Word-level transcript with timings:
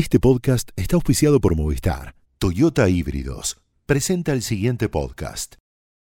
Este 0.00 0.18
podcast 0.18 0.70
está 0.76 0.96
auspiciado 0.96 1.42
por 1.42 1.54
Movistar. 1.56 2.14
Toyota 2.38 2.88
Híbridos 2.88 3.60
presenta 3.84 4.32
el 4.32 4.40
siguiente 4.40 4.88
podcast. 4.88 5.56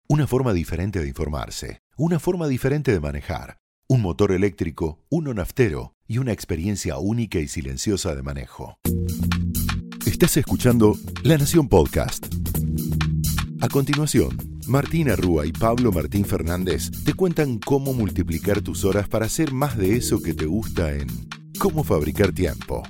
Una 0.08 0.28
forma 0.28 0.52
diferente 0.52 1.00
de 1.00 1.08
informarse, 1.08 1.80
una 1.96 2.20
forma 2.20 2.46
diferente 2.46 2.92
de 2.92 3.00
manejar, 3.00 3.58
un 3.88 4.00
motor 4.00 4.30
eléctrico, 4.30 5.00
uno 5.10 5.34
naftero 5.34 5.96
y 6.06 6.18
una 6.18 6.30
experiencia 6.30 6.96
única 6.98 7.40
y 7.40 7.48
silenciosa 7.48 8.14
de 8.14 8.22
manejo. 8.22 8.78
Estás 10.06 10.36
escuchando 10.36 10.96
La 11.24 11.36
Nación 11.36 11.68
Podcast. 11.68 12.24
A 13.60 13.68
continuación, 13.68 14.60
Martina 14.68 15.16
Rúa 15.16 15.44
y 15.44 15.50
Pablo 15.50 15.90
Martín 15.90 16.24
Fernández 16.24 16.92
te 17.04 17.14
cuentan 17.14 17.58
cómo 17.58 17.94
multiplicar 17.94 18.60
tus 18.60 18.84
horas 18.84 19.08
para 19.08 19.26
hacer 19.26 19.52
más 19.52 19.76
de 19.76 19.96
eso 19.96 20.22
que 20.22 20.34
te 20.34 20.46
gusta 20.46 20.94
en 20.94 21.08
Cómo 21.58 21.82
fabricar 21.82 22.30
tiempo. 22.30 22.84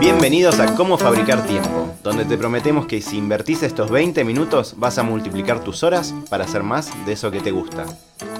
Bienvenidos 0.00 0.58
a 0.60 0.74
Cómo 0.74 0.96
Fabricar 0.96 1.46
Tiempo, 1.46 1.88
donde 2.02 2.24
te 2.24 2.38
prometemos 2.38 2.86
que 2.86 3.00
si 3.00 3.16
invertís 3.16 3.62
estos 3.62 3.90
20 3.90 4.24
minutos 4.24 4.74
vas 4.76 4.98
a 4.98 5.02
multiplicar 5.02 5.62
tus 5.62 5.82
horas 5.82 6.14
para 6.30 6.44
hacer 6.44 6.62
más 6.62 6.90
de 7.06 7.12
eso 7.12 7.30
que 7.30 7.40
te 7.40 7.50
gusta. 7.50 7.84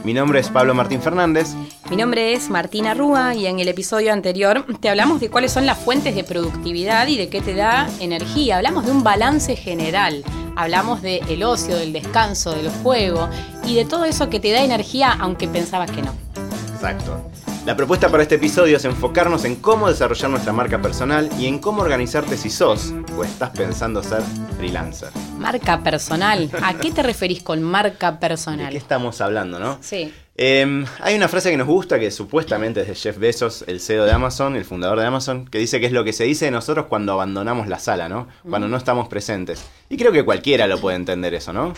Mi 0.05 0.12
nombre 0.12 0.41
es 0.41 0.48
Pablo 0.51 0.75
Martín 0.75 1.01
Fernández. 1.01 1.55
Mi 1.91 1.97
nombre 1.97 2.34
es 2.34 2.51
Martina 2.51 2.95
Rúa 2.95 3.34
y 3.34 3.47
en 3.47 3.61
el 3.61 3.69
episodio 3.69 4.12
anterior 4.12 4.67
te 4.81 4.89
hablamos 4.89 5.20
de 5.20 5.31
cuáles 5.31 5.53
son 5.53 5.67
las 5.67 5.79
fuentes 5.79 6.15
de 6.15 6.25
productividad 6.25 7.06
y 7.09 7.17
de 7.17 7.29
qué 7.29 7.41
te 7.41 7.55
da 7.55 7.89
energía. 8.01 8.56
Hablamos 8.56 8.84
de 8.87 8.93
un 8.93 9.03
balance 9.03 9.56
general. 9.56 10.23
Hablamos 10.56 11.03
del 11.03 11.27
el 11.29 11.43
ocio, 11.43 11.77
del 11.77 11.93
descanso, 11.93 12.53
del 12.53 12.70
juego 12.70 13.29
y 13.67 13.75
de 13.75 13.84
todo 13.84 14.05
eso 14.05 14.29
que 14.29 14.41
te 14.41 14.53
da 14.53 14.62
energía 14.62 15.17
aunque 15.19 15.48
pensabas 15.48 15.91
que 15.91 16.03
no. 16.03 16.12
Exacto. 16.75 17.31
La 17.67 17.75
propuesta 17.75 18.11
para 18.11 18.23
este 18.23 18.35
episodio 18.35 18.77
es 18.77 18.85
enfocarnos 18.85 19.47
en 19.47 19.57
cómo 19.57 19.89
desarrollar 19.89 20.31
nuestra 20.31 20.53
marca 20.53 20.83
personal 20.83 21.31
y 21.39 21.47
en 21.47 21.59
cómo 21.59 21.81
organizarte 21.81 22.37
si 22.37 22.51
sos 22.51 22.93
o 23.17 23.25
estás 23.25 23.51
pensando 23.56 24.03
ser 24.03 24.21
freelancer. 24.59 25.09
Marca 25.39 25.83
personal. 25.83 26.51
¿A 26.62 26.75
qué 26.75 26.93
te 26.93 27.03
referís 27.03 27.43
con 27.43 27.62
marca 27.62 28.12
¿De 28.12 28.19
personal? 28.19 28.71
qué 28.71 28.77
estamos 28.77 29.23
hablando, 29.23 29.59
no? 29.59 29.79
Sí. 29.81 30.12
Eh, 30.37 30.84
hay 31.01 31.15
una 31.15 31.29
frase 31.29 31.51
que 31.51 31.56
nos 31.56 31.67
gusta 31.67 31.98
que 31.98 32.11
supuestamente 32.11 32.83
es 32.83 32.89
de 32.89 32.95
Jeff 32.97 33.17
Bezos, 33.17 33.65
el 33.67 33.81
CEO 33.81 34.05
de 34.05 34.12
Amazon, 34.12 34.56
el 34.56 34.67
fundador 34.67 35.01
de 35.01 35.06
Amazon, 35.06 35.47
que 35.47 35.56
dice 35.56 35.81
que 35.81 35.87
es 35.87 35.93
lo 35.93 36.05
que 36.05 36.12
se 36.12 36.25
dice 36.25 36.45
de 36.45 36.51
nosotros 36.51 36.84
cuando 36.91 37.15
abandonamos 37.15 37.67
la 37.67 37.78
sala, 37.78 38.11
¿no? 38.11 38.28
Cuando 38.47 38.69
no 38.69 38.77
estamos 38.77 39.09
presentes. 39.09 39.65
Y 39.89 39.97
creo 39.97 40.12
que 40.12 40.23
cualquiera 40.23 40.67
lo 40.67 40.78
puede 40.78 40.97
entender 40.97 41.33
eso, 41.33 41.55
¿no? 41.55 41.73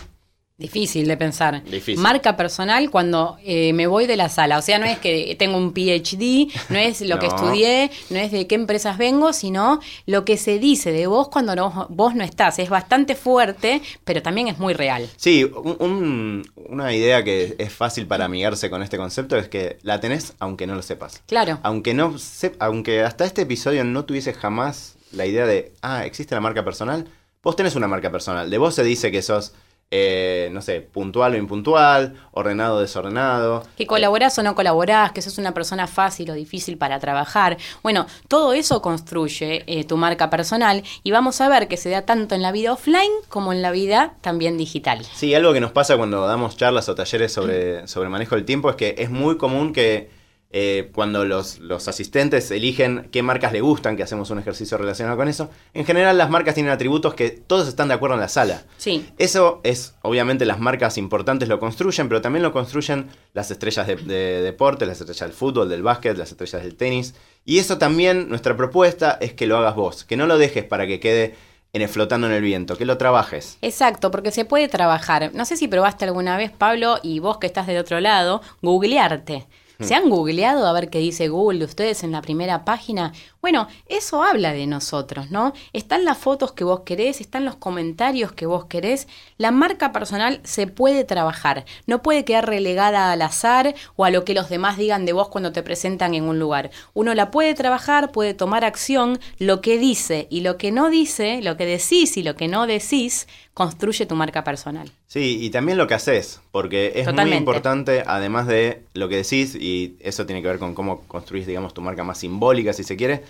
Difícil 0.67 1.07
de 1.07 1.17
pensar. 1.17 1.63
Difícil. 1.65 1.99
Marca 1.99 2.35
personal 2.35 2.89
cuando 2.89 3.37
eh, 3.43 3.73
me 3.73 3.85
voy 3.85 4.07
de 4.07 4.17
la 4.17 4.27
sala. 4.27 4.57
O 4.57 4.63
sea, 4.63 4.79
no 4.79 4.87
es 4.87 4.97
que 4.97 5.35
tengo 5.37 5.55
un 5.55 5.71
PhD, 5.71 6.51
no 6.69 6.79
es 6.79 7.01
lo 7.01 7.19
que 7.19 7.27
estudié, 7.27 7.91
no 8.09 8.17
es 8.17 8.31
de 8.31 8.47
qué 8.47 8.55
empresas 8.55 8.97
vengo, 8.97 9.33
sino 9.33 9.79
lo 10.07 10.25
que 10.25 10.35
se 10.37 10.57
dice 10.57 10.91
de 10.91 11.05
vos 11.05 11.27
cuando 11.29 11.55
no- 11.55 11.85
vos 11.91 12.15
no 12.15 12.23
estás. 12.23 12.57
Es 12.57 12.69
bastante 12.69 13.13
fuerte, 13.13 13.83
pero 14.03 14.23
también 14.23 14.47
es 14.47 14.57
muy 14.57 14.73
real. 14.73 15.07
Sí, 15.15 15.43
un- 15.43 15.77
un- 15.79 16.51
una 16.55 16.91
idea 16.91 17.23
que 17.23 17.53
es 17.59 17.71
fácil 17.71 18.07
para 18.07 18.25
amigarse 18.25 18.71
con 18.71 18.81
este 18.81 18.97
concepto 18.97 19.37
es 19.37 19.47
que 19.49 19.77
la 19.83 19.99
tenés 19.99 20.33
aunque 20.39 20.65
no 20.65 20.73
lo 20.73 20.81
sepas. 20.81 21.21
Claro. 21.27 21.59
Aunque 21.61 21.93
no 21.93 22.13
sep- 22.13 22.55
aunque 22.57 23.03
hasta 23.03 23.25
este 23.25 23.43
episodio 23.43 23.83
no 23.83 24.05
tuviese 24.05 24.33
jamás 24.33 24.95
la 25.11 25.27
idea 25.27 25.45
de, 25.45 25.71
ah, 25.83 26.03
existe 26.03 26.33
la 26.33 26.41
marca 26.41 26.65
personal, 26.65 27.05
vos 27.43 27.55
tenés 27.55 27.75
una 27.75 27.87
marca 27.87 28.11
personal. 28.11 28.49
De 28.49 28.57
vos 28.57 28.73
se 28.73 28.83
dice 28.83 29.11
que 29.11 29.21
sos, 29.21 29.53
eh, 29.89 30.49
no 30.51 30.61
sé, 30.61 30.81
puntual 30.81 31.33
o 31.33 31.37
impuntual, 31.37 32.15
ordenado 32.31 32.75
o 32.75 32.79
desordenado. 32.79 33.63
Que 33.77 33.87
colaborás 33.87 34.37
o 34.37 34.43
no 34.43 34.53
colaborás, 34.53 35.13
que 35.13 35.21
sos 35.21 35.37
una 35.37 35.53
persona 35.53 35.87
fácil 35.87 36.29
o 36.29 36.33
difícil 36.33 36.77
para 36.77 36.99
trabajar. 36.99 37.57
Bueno, 37.83 38.05
todo 38.27 38.51
eso 38.51 38.81
construye 38.81 39.63
eh, 39.67 39.85
tu 39.85 39.95
marca 39.95 40.29
personal 40.29 40.83
y 41.03 41.11
vamos 41.11 41.39
a 41.39 41.47
ver 41.47 41.69
que 41.69 41.77
se 41.77 41.89
da 41.89 42.01
tanto 42.01 42.35
en 42.35 42.41
la 42.41 42.51
vida 42.51 42.73
offline 42.73 43.11
como 43.29 43.53
en 43.53 43.61
la 43.61 43.71
vida 43.71 44.15
también 44.19 44.57
digital. 44.57 45.05
Sí, 45.13 45.33
algo 45.33 45.53
que 45.53 45.61
nos 45.61 45.71
pasa 45.71 45.95
cuando 45.95 46.27
damos 46.27 46.57
charlas 46.57 46.89
o 46.89 46.95
talleres 46.95 47.31
sobre, 47.31 47.87
sobre 47.87 48.09
manejo 48.09 48.35
del 48.35 48.43
tiempo 48.43 48.69
es 48.69 48.75
que 48.75 48.95
es 48.97 49.09
muy 49.09 49.37
común 49.37 49.71
que 49.71 50.16
eh, 50.49 50.91
cuando 50.95 51.25
los, 51.25 51.59
los 51.59 51.87
asistentes 51.89 52.51
eligen 52.51 53.09
qué 53.11 53.21
marcas 53.21 53.51
le 53.51 53.59
gustan, 53.59 53.97
que 53.97 54.03
hacemos 54.03 54.29
un 54.29 54.39
ejercicio 54.39 54.77
relacionado 54.77 55.17
con 55.17 55.27
eso, 55.27 55.49
en 55.73 55.83
general 55.85 56.17
las 56.17 56.29
marcas 56.29 56.55
tienen 56.55 56.71
atributos 56.71 57.15
que 57.15 57.29
todos 57.31 57.67
están 57.67 57.89
de 57.89 57.95
acuerdo 57.95 58.15
en 58.15 58.21
la 58.21 58.29
sala. 58.29 58.63
Sí. 58.77 59.05
Eso 59.17 59.59
es, 59.63 59.95
obviamente, 60.03 60.45
las 60.45 60.59
marcas 60.59 60.97
importantes 60.97 61.49
lo 61.49 61.59
construyen, 61.59 62.07
pero 62.07 62.21
también 62.21 62.43
lo 62.43 62.53
construyen 62.53 63.07
las 63.33 63.51
estrellas 63.51 63.87
de, 63.87 63.97
de 63.97 64.41
deporte, 64.41 64.85
las 64.85 65.01
estrellas 65.01 65.27
del 65.29 65.33
fútbol, 65.37 65.67
del 65.67 65.83
básquet, 65.83 66.17
las 66.17 66.31
estrellas 66.31 66.63
del 66.63 66.75
tenis. 66.75 67.13
Y 67.43 67.59
eso 67.59 67.77
también, 67.77 68.29
nuestra 68.29 68.55
propuesta 68.55 69.17
es 69.21 69.33
que 69.33 69.47
lo 69.47 69.57
hagas 69.57 69.75
vos, 69.75 70.03
que 70.05 70.15
no 70.17 70.27
lo 70.27 70.37
dejes 70.37 70.63
para 70.63 70.87
que 70.87 70.99
quede 71.01 71.35
en 71.73 71.81
el- 71.81 71.89
flotando 71.89 72.27
en 72.27 72.33
el 72.33 72.41
viento, 72.41 72.77
que 72.77 72.85
lo 72.85 72.97
trabajes. 72.97 73.57
Exacto, 73.61 74.11
porque 74.11 74.31
se 74.31 74.45
puede 74.45 74.69
trabajar. 74.69 75.31
No 75.33 75.43
sé 75.45 75.57
si 75.57 75.67
probaste 75.67 76.05
alguna 76.05 76.37
vez, 76.37 76.51
Pablo, 76.51 76.99
y 77.03 77.19
vos 77.19 77.37
que 77.37 77.47
estás 77.47 77.67
del 77.67 77.77
otro 77.77 77.99
lado, 77.99 78.41
googlearte. 78.61 79.45
¿Se 79.79 79.93
han 79.93 80.09
googleado 80.09 80.65
a 80.65 80.73
ver 80.73 80.89
qué 80.89 80.97
dice 80.99 81.27
Google 81.27 81.59
de 81.59 81.65
ustedes 81.65 82.03
en 82.03 82.11
la 82.11 82.21
primera 82.21 82.65
página? 82.65 83.13
Bueno, 83.41 83.67
eso 83.87 84.23
habla 84.23 84.51
de 84.51 84.65
nosotros, 84.65 85.29
¿no? 85.29 85.53
Están 85.71 86.03
las 86.03 86.17
fotos 86.17 86.51
que 86.51 86.63
vos 86.63 86.81
querés, 86.81 87.21
están 87.21 87.45
los 87.45 87.55
comentarios 87.55 88.31
que 88.31 88.47
vos 88.47 88.65
querés. 88.65 89.07
La 89.37 89.51
marca 89.51 89.91
personal 89.91 90.41
se 90.43 90.65
puede 90.65 91.03
trabajar, 91.03 91.65
no 91.85 92.01
puede 92.01 92.25
quedar 92.25 92.47
relegada 92.47 93.11
al 93.11 93.21
azar 93.21 93.75
o 93.95 94.03
a 94.03 94.09
lo 94.09 94.25
que 94.25 94.33
los 94.33 94.49
demás 94.49 94.77
digan 94.77 95.05
de 95.05 95.13
vos 95.13 95.29
cuando 95.29 95.51
te 95.51 95.63
presentan 95.63 96.15
en 96.15 96.23
un 96.23 96.39
lugar. 96.39 96.71
Uno 96.93 97.13
la 97.13 97.29
puede 97.29 97.53
trabajar, 97.53 98.11
puede 98.11 98.33
tomar 98.33 98.65
acción, 98.65 99.19
lo 99.37 99.61
que 99.61 99.77
dice 99.77 100.27
y 100.31 100.41
lo 100.41 100.57
que 100.57 100.71
no 100.71 100.89
dice, 100.89 101.41
lo 101.43 101.55
que 101.55 101.65
decís 101.65 102.17
y 102.17 102.23
lo 102.23 102.35
que 102.35 102.47
no 102.47 102.65
decís, 102.65 103.27
construye 103.57 104.05
tu 104.05 104.13
marca 104.13 104.43
personal. 104.43 104.87
Sí, 105.07 105.39
y 105.41 105.49
también 105.49 105.79
lo 105.79 105.87
que 105.87 105.95
haces, 105.95 106.41
porque 106.51 106.91
es 106.93 107.11
muy 107.11 107.33
importante, 107.33 108.03
además 108.05 108.45
de 108.45 108.83
lo 108.93 109.09
que 109.09 109.15
decís, 109.15 109.55
y 109.55 109.97
eso 109.99 110.27
tiene 110.27 110.43
que 110.43 110.47
ver 110.47 110.59
con 110.59 110.75
cómo 110.75 111.01
construís, 111.07 111.47
digamos, 111.47 111.73
tu 111.73 111.81
marca 111.81 112.03
más 112.03 112.19
simbólica, 112.19 112.71
si 112.71 112.83
se 112.83 112.95
quiere, 112.95 113.23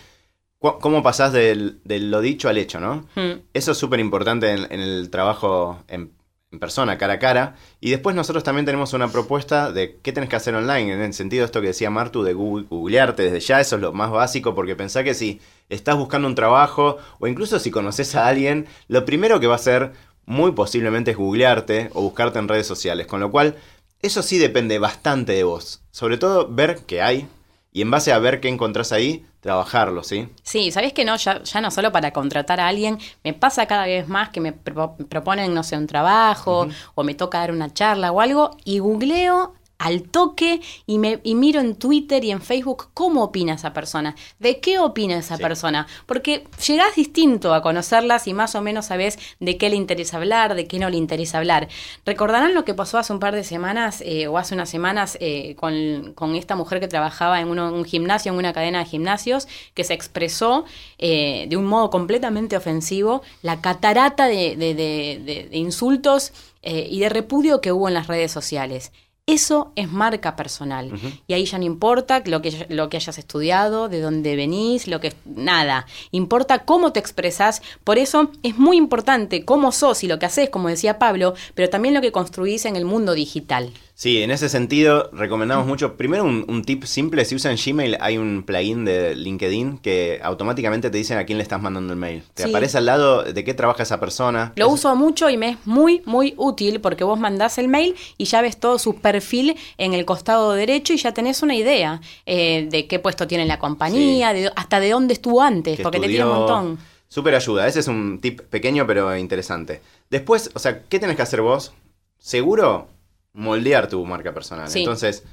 cómo 0.60 1.02
pasás 1.02 1.32
del, 1.32 1.80
de 1.86 2.00
lo 2.00 2.20
dicho 2.20 2.50
al 2.50 2.58
hecho, 2.58 2.82
¿no? 2.82 3.08
Mm. 3.16 3.40
Eso 3.54 3.72
es 3.72 3.78
súper 3.78 4.02
importante 4.02 4.52
en, 4.52 4.68
en 4.70 4.82
el 4.82 5.10
trabajo 5.10 5.82
en, 5.88 6.12
en 6.52 6.60
persona, 6.60 6.98
cara 6.98 7.14
a 7.14 7.20
cara. 7.20 7.56
Y 7.80 7.92
después 7.92 8.14
nosotros 8.14 8.44
también 8.44 8.66
tenemos 8.66 8.92
una 8.92 9.08
propuesta 9.08 9.72
de 9.72 9.96
qué 10.04 10.12
tenés 10.12 10.30
que 10.30 10.36
hacer 10.36 10.56
online, 10.56 10.92
en 10.92 11.02
el 11.04 11.14
sentido 11.14 11.44
de 11.44 11.46
esto 11.46 11.62
que 11.62 11.68
decía 11.68 11.90
Martu, 11.90 12.24
de 12.24 12.34
Google- 12.34 12.66
googlearte 12.70 13.24
desde 13.24 13.40
ya, 13.40 13.62
eso 13.62 13.78
es 13.78 13.82
lo 13.82 13.94
más 13.94 14.12
básico, 14.12 14.54
porque 14.56 14.76
pensá 14.76 15.06
que 15.06 15.14
si 15.14 15.40
estás 15.70 15.96
buscando 15.96 16.28
un 16.28 16.36
trabajo, 16.36 16.98
o 17.20 17.28
incluso 17.28 17.60
si 17.60 17.72
conoces 17.72 18.14
a 18.16 18.28
alguien, 18.28 18.66
lo 18.90 19.06
primero 19.06 19.40
que 19.40 19.48
va 19.48 19.54
a 19.54 19.58
hacer 19.58 19.94
muy 20.28 20.52
posiblemente 20.52 21.12
es 21.12 21.18
googlearte 21.18 21.90
o 21.96 22.02
buscarte 22.04 22.38
en 22.38 22.48
redes 22.48 22.68
sociales. 22.68 23.08
Con 23.08 23.20
lo 23.20 23.32
cual, 23.32 23.56
eso 24.02 24.22
sí 24.22 24.38
depende 24.38 24.78
bastante 24.78 25.32
de 25.34 25.44
vos. 25.44 25.82
Sobre 25.90 26.18
todo 26.20 26.48
ver 26.48 26.82
qué 26.86 27.02
hay, 27.02 27.28
y 27.74 27.82
en 27.82 27.90
base 27.92 28.12
a 28.14 28.20
ver 28.20 28.40
qué 28.40 28.48
encontrás 28.50 28.92
ahí, 28.92 29.26
trabajarlo, 29.40 30.04
¿sí? 30.04 30.30
Sí, 30.44 30.72
¿sabés 30.72 30.94
que 30.94 31.06
no? 31.06 31.16
Ya, 31.16 31.42
ya 31.44 31.62
no 31.62 31.72
solo 31.72 31.92
para 31.92 32.12
contratar 32.12 32.60
a 32.60 32.68
alguien, 32.68 32.98
me 33.24 33.34
pasa 33.34 33.66
cada 33.68 33.86
vez 33.86 34.08
más 34.08 34.30
que 34.30 34.40
me 34.42 34.52
pro- 34.52 34.96
proponen, 35.10 35.54
no 35.54 35.64
sé, 35.64 35.78
un 35.78 35.88
trabajo 35.88 36.68
o 36.96 37.04
me 37.04 37.14
toca 37.16 37.40
dar 37.40 37.52
una 37.52 37.74
charla 37.74 38.12
o 38.12 38.20
algo 38.22 38.58
y 38.66 38.80
googleo 38.80 39.54
al 39.88 40.04
toque 40.04 40.62
y, 40.86 41.00
me, 41.00 41.20
y 41.24 41.36
miro 41.36 41.60
en 41.62 41.76
Twitter 41.76 42.24
y 42.24 42.32
en 42.32 42.42
Facebook 42.42 42.90
cómo 42.94 43.24
opina 43.24 43.54
esa 43.56 43.74
persona, 43.74 44.16
de 44.40 44.60
qué 44.60 44.80
opina 44.80 45.18
esa 45.18 45.38
Sí. 45.38 45.42
persona, 45.44 45.88
porque 46.06 46.44
llegás 46.68 46.96
distinto 46.96 47.54
a 47.54 47.62
conocerlas 47.62 48.28
y 48.28 48.34
más 48.34 48.56
o 48.56 48.62
menos 48.62 48.86
sabés 48.88 49.18
de 49.40 49.58
qué 49.58 49.70
le 49.70 49.76
interesa 49.76 50.18
hablar, 50.18 50.56
de 50.56 50.68
qué 50.68 50.80
no 50.80 50.90
le 50.90 50.98
interesa 50.98 51.38
hablar. 51.40 51.68
Recordarán 52.06 52.54
lo 52.54 52.64
que 52.66 52.74
pasó 52.74 52.98
hace 52.98 53.14
un 53.14 53.20
par 53.20 53.34
de 53.36 53.44
semanas 53.44 54.02
eh, 54.06 54.28
o 54.28 54.38
hace 54.38 54.54
unas 54.56 54.70
semanas 54.70 55.18
eh, 55.22 55.56
con, 55.56 56.14
con 56.14 56.36
esta 56.36 56.56
mujer 56.56 56.80
que 56.80 56.88
trabajaba 56.88 57.40
en 57.42 57.48
uno- 57.50 57.74
un 57.74 57.86
gimnasio, 57.86 58.32
en 58.32 58.38
una 58.38 58.54
cadena 58.54 58.80
de 58.80 58.86
gimnasios, 58.86 59.48
que 59.74 59.84
se 59.84 59.94
expresó 59.94 60.66
eh, 60.98 61.46
de 61.50 61.58
un 61.58 61.66
modo 61.66 61.90
completamente 61.90 62.56
ofensivo 62.58 63.22
la 63.42 63.62
catarata 63.62 64.28
de, 64.28 64.56
de- 64.56 64.74
de- 64.76 65.22
de- 65.24 65.48
de 65.50 65.58
insultos 65.58 66.34
eh, 66.62 66.88
y 66.90 67.00
de 67.00 67.10
repudio 67.10 67.62
que 67.62 67.72
hubo 67.72 67.88
en 67.88 67.94
las 67.94 68.08
redes 68.08 68.32
sociales. 68.32 68.92
Eso 69.30 69.74
es 69.76 69.92
marca 69.92 70.38
personal. 70.38 70.90
Y 71.28 71.34
ahí 71.34 71.44
ya 71.44 71.58
no 71.58 71.66
importa 71.66 72.24
lo 72.26 72.42
que, 72.42 72.66
lo 72.70 72.90
que 72.90 72.96
hayas 72.96 73.18
estudiado, 73.18 73.90
de 73.90 74.00
dónde 74.00 74.38
venís, 74.38 74.88
lo 74.88 75.02
que 75.02 75.14
nada. 75.26 75.86
Importa 76.12 76.60
cómo 76.60 76.94
te 76.94 77.02
expresas. 77.02 77.62
Por 77.84 77.98
eso 77.98 78.32
es 78.42 78.58
muy 78.58 78.78
importante 78.78 79.44
cómo 79.44 79.74
sos 79.74 80.06
y 80.06 80.08
lo 80.08 80.18
que 80.18 80.28
haces, 80.28 80.50
como 80.50 80.70
decía 80.70 80.98
Pablo, 80.98 81.34
pero 81.56 81.70
también 81.70 81.94
lo 81.94 82.00
que 82.00 82.14
construís 82.14 82.64
en 82.64 82.78
el 82.78 82.86
mundo 82.86 83.16
digital. 83.16 83.74
Sí, 84.00 84.22
en 84.22 84.30
ese 84.30 84.48
sentido 84.48 85.10
recomendamos 85.12 85.66
mucho. 85.66 85.98
Primero 85.98 86.24
un, 86.24 86.46
un 86.48 86.64
tip 86.64 86.84
simple, 86.84 87.26
si 87.26 87.34
usan 87.34 87.56
Gmail 87.58 87.98
hay 88.00 88.20
un 88.20 88.44
plugin 88.44 88.86
de 88.86 89.16
LinkedIn 89.16 89.80
que 89.80 90.20
automáticamente 90.22 90.92
te 90.92 90.98
dicen 91.00 91.18
a 91.18 91.26
quién 91.26 91.40
le 91.40 91.42
estás 91.42 91.60
mandando 91.64 91.94
el 91.94 91.98
mail. 92.00 92.22
Te 92.36 92.44
Sí. 92.44 92.50
aparece 92.50 92.78
al 92.78 92.86
lado 92.86 93.24
de 93.24 93.44
qué 93.44 93.56
trabaja 93.56 93.82
esa 93.82 94.00
persona. 94.00 94.54
Lo 94.56 94.68
Es- 94.68 94.74
uso 94.74 94.96
mucho 94.96 95.32
y 95.32 95.38
me 95.38 95.50
es 95.50 95.58
muy, 95.66 96.04
muy 96.06 96.36
útil 96.38 96.80
porque 96.80 97.04
vos 97.04 97.20
mandás 97.20 97.58
el 97.58 97.70
mail 97.70 97.96
y 98.20 98.26
ya 98.26 98.44
ves 98.44 98.58
todo 98.60 98.78
su 98.78 98.98
perfil 99.02 99.56
en 99.80 99.96
el 99.96 100.06
costado 100.06 100.52
derecho 100.54 100.94
y 100.94 100.98
ya 100.98 101.12
tenés 101.16 101.42
una 101.42 101.56
idea 101.56 102.00
eh, 102.28 102.68
de 102.70 102.86
qué 102.86 103.00
puesto 103.00 103.26
tiene 103.26 103.42
en 103.42 103.48
la 103.48 103.58
compañía, 103.58 104.32
de- 104.32 104.52
hasta 104.56 104.80
de 104.80 104.92
dónde 104.92 105.16
estuvo 105.16 105.42
antes, 105.42 105.76
que 105.76 105.82
porque 105.82 106.00
te 106.00 106.08
tira 106.08 106.28
un 106.28 106.38
montón. 106.38 106.78
Súper 107.08 107.34
ayuda. 107.34 107.66
Ese 107.66 107.80
es 107.80 107.88
un 107.88 108.20
tip 108.22 108.42
pequeño 108.42 108.86
pero 108.86 109.18
interesante. 109.18 109.82
Después, 110.12 110.52
o 110.54 110.60
sea, 110.60 110.84
¿qué 110.84 111.00
tenés 111.00 111.16
que 111.16 111.24
hacer 111.24 111.42
vos? 111.42 111.74
Seguro, 112.20 112.90
moldear 113.38 113.88
tu 113.88 114.04
marca 114.06 114.34
personal. 114.34 114.68
Sí. 114.68 114.80
Entonces, 114.80 115.24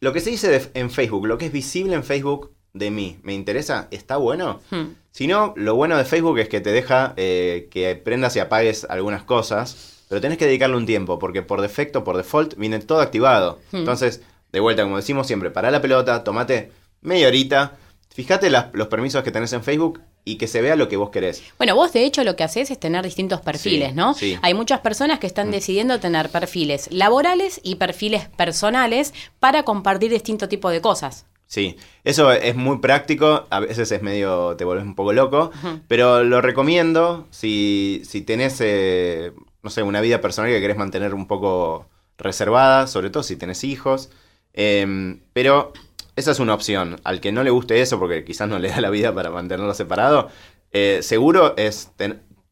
lo 0.00 0.12
que 0.12 0.20
se 0.20 0.30
dice 0.30 0.48
de- 0.48 0.70
en 0.74 0.90
Facebook, 0.90 1.26
lo 1.26 1.38
que 1.38 1.46
es 1.46 1.52
visible 1.52 1.94
en 1.94 2.04
Facebook 2.04 2.52
de 2.74 2.90
mí, 2.90 3.18
¿me 3.22 3.32
interesa? 3.32 3.88
¿Está 3.90 4.16
bueno? 4.18 4.60
Hmm. 4.70 4.94
Si 5.10 5.26
no, 5.26 5.54
lo 5.56 5.74
bueno 5.74 5.96
de 5.96 6.04
Facebook 6.04 6.38
es 6.38 6.48
que 6.48 6.60
te 6.60 6.70
deja 6.72 7.14
eh, 7.16 7.68
que 7.70 7.94
prendas 7.96 8.36
y 8.36 8.40
apagues 8.40 8.84
algunas 8.90 9.22
cosas, 9.22 10.02
pero 10.08 10.20
tenés 10.20 10.36
que 10.38 10.44
dedicarle 10.46 10.76
un 10.76 10.86
tiempo, 10.86 11.18
porque 11.18 11.40
por 11.42 11.60
defecto, 11.62 12.04
por 12.04 12.16
default, 12.16 12.56
viene 12.56 12.78
todo 12.80 13.00
activado. 13.00 13.58
Hmm. 13.72 13.76
Entonces, 13.78 14.22
de 14.52 14.60
vuelta, 14.60 14.82
como 14.82 14.96
decimos 14.96 15.26
siempre, 15.26 15.50
para 15.50 15.70
la 15.70 15.80
pelota, 15.80 16.22
tomate 16.24 16.72
media 17.00 17.28
horita, 17.28 17.76
fíjate 18.12 18.50
las- 18.50 18.66
los 18.74 18.88
permisos 18.88 19.22
que 19.22 19.30
tenés 19.30 19.52
en 19.54 19.62
Facebook 19.62 20.00
y 20.24 20.36
que 20.36 20.46
se 20.46 20.62
vea 20.62 20.74
lo 20.76 20.88
que 20.88 20.96
vos 20.96 21.10
querés. 21.10 21.42
Bueno, 21.58 21.74
vos 21.74 21.92
de 21.92 22.04
hecho 22.04 22.24
lo 22.24 22.34
que 22.36 22.44
haces 22.44 22.70
es 22.70 22.80
tener 22.80 23.04
distintos 23.04 23.40
perfiles, 23.42 23.90
Sí, 23.90 23.94
¿no? 23.94 24.14
sí. 24.14 24.38
Hay 24.42 24.54
muchas 24.54 24.80
personas 24.80 25.18
que 25.18 25.26
están 25.26 25.50
decidiendo 25.50 26.00
tener 26.00 26.30
perfiles 26.30 26.88
laborales 26.90 27.60
y 27.62 27.74
perfiles 27.76 28.28
personales 28.30 29.12
para 29.38 29.64
compartir 29.64 30.10
distinto 30.10 30.48
tipo 30.48 30.70
de 30.70 30.80
cosas. 30.80 31.26
Sí, 31.46 31.76
eso 32.04 32.32
es 32.32 32.56
muy 32.56 32.78
práctico, 32.78 33.46
a 33.50 33.60
veces 33.60 33.92
es 33.92 34.02
medio, 34.02 34.56
te 34.56 34.64
vuelves 34.64 34.86
un 34.86 34.94
poco 34.94 35.12
loco, 35.12 35.50
pero 35.88 36.24
lo 36.24 36.40
recomiendo 36.40 37.28
si, 37.30 38.00
si 38.04 38.22
tenés, 38.22 38.56
eh, 38.60 39.30
no 39.62 39.68
sé, 39.70 39.82
una 39.82 40.00
vida 40.00 40.20
personal 40.22 40.50
que 40.50 40.60
querés 40.60 40.78
mantener 40.78 41.14
un 41.14 41.26
poco 41.26 41.86
reservada, 42.16 42.86
sobre 42.86 43.10
todo 43.10 43.22
si 43.22 43.36
tenés 43.36 43.62
hijos, 43.62 44.08
eh, 44.54 45.16
pero 45.32 45.72
esa 46.16 46.30
es 46.30 46.38
una 46.38 46.54
opción. 46.54 47.00
Al 47.04 47.20
que 47.20 47.32
no 47.32 47.42
le 47.42 47.50
guste 47.50 47.80
eso, 47.80 47.98
porque 47.98 48.24
quizás 48.24 48.48
no 48.48 48.58
le 48.58 48.68
da 48.68 48.80
la 48.80 48.90
vida 48.90 49.14
para 49.14 49.30
mantenerlo 49.30 49.74
separado, 49.74 50.28
eh, 50.72 51.00
seguro 51.02 51.54
es 51.56 51.90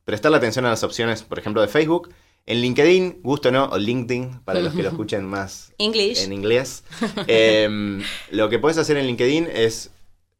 prestarle 0.04 0.38
atención 0.38 0.64
a 0.66 0.70
las 0.70 0.82
opciones, 0.82 1.22
por 1.22 1.38
ejemplo, 1.38 1.60
de 1.62 1.68
Facebook. 1.68 2.10
En 2.44 2.60
LinkedIn, 2.60 3.20
gusto 3.22 3.50
o 3.50 3.52
no, 3.52 3.66
o 3.66 3.78
LinkedIn, 3.78 4.40
para 4.44 4.60
los 4.60 4.74
que 4.74 4.82
lo 4.82 4.88
escuchen 4.90 5.24
más 5.24 5.72
English. 5.78 6.24
en 6.24 6.32
inglés. 6.32 6.84
Em, 7.28 8.02
lo 8.30 8.48
que 8.48 8.58
puedes 8.58 8.78
hacer 8.78 8.96
en 8.96 9.06
LinkedIn 9.06 9.48
es 9.52 9.90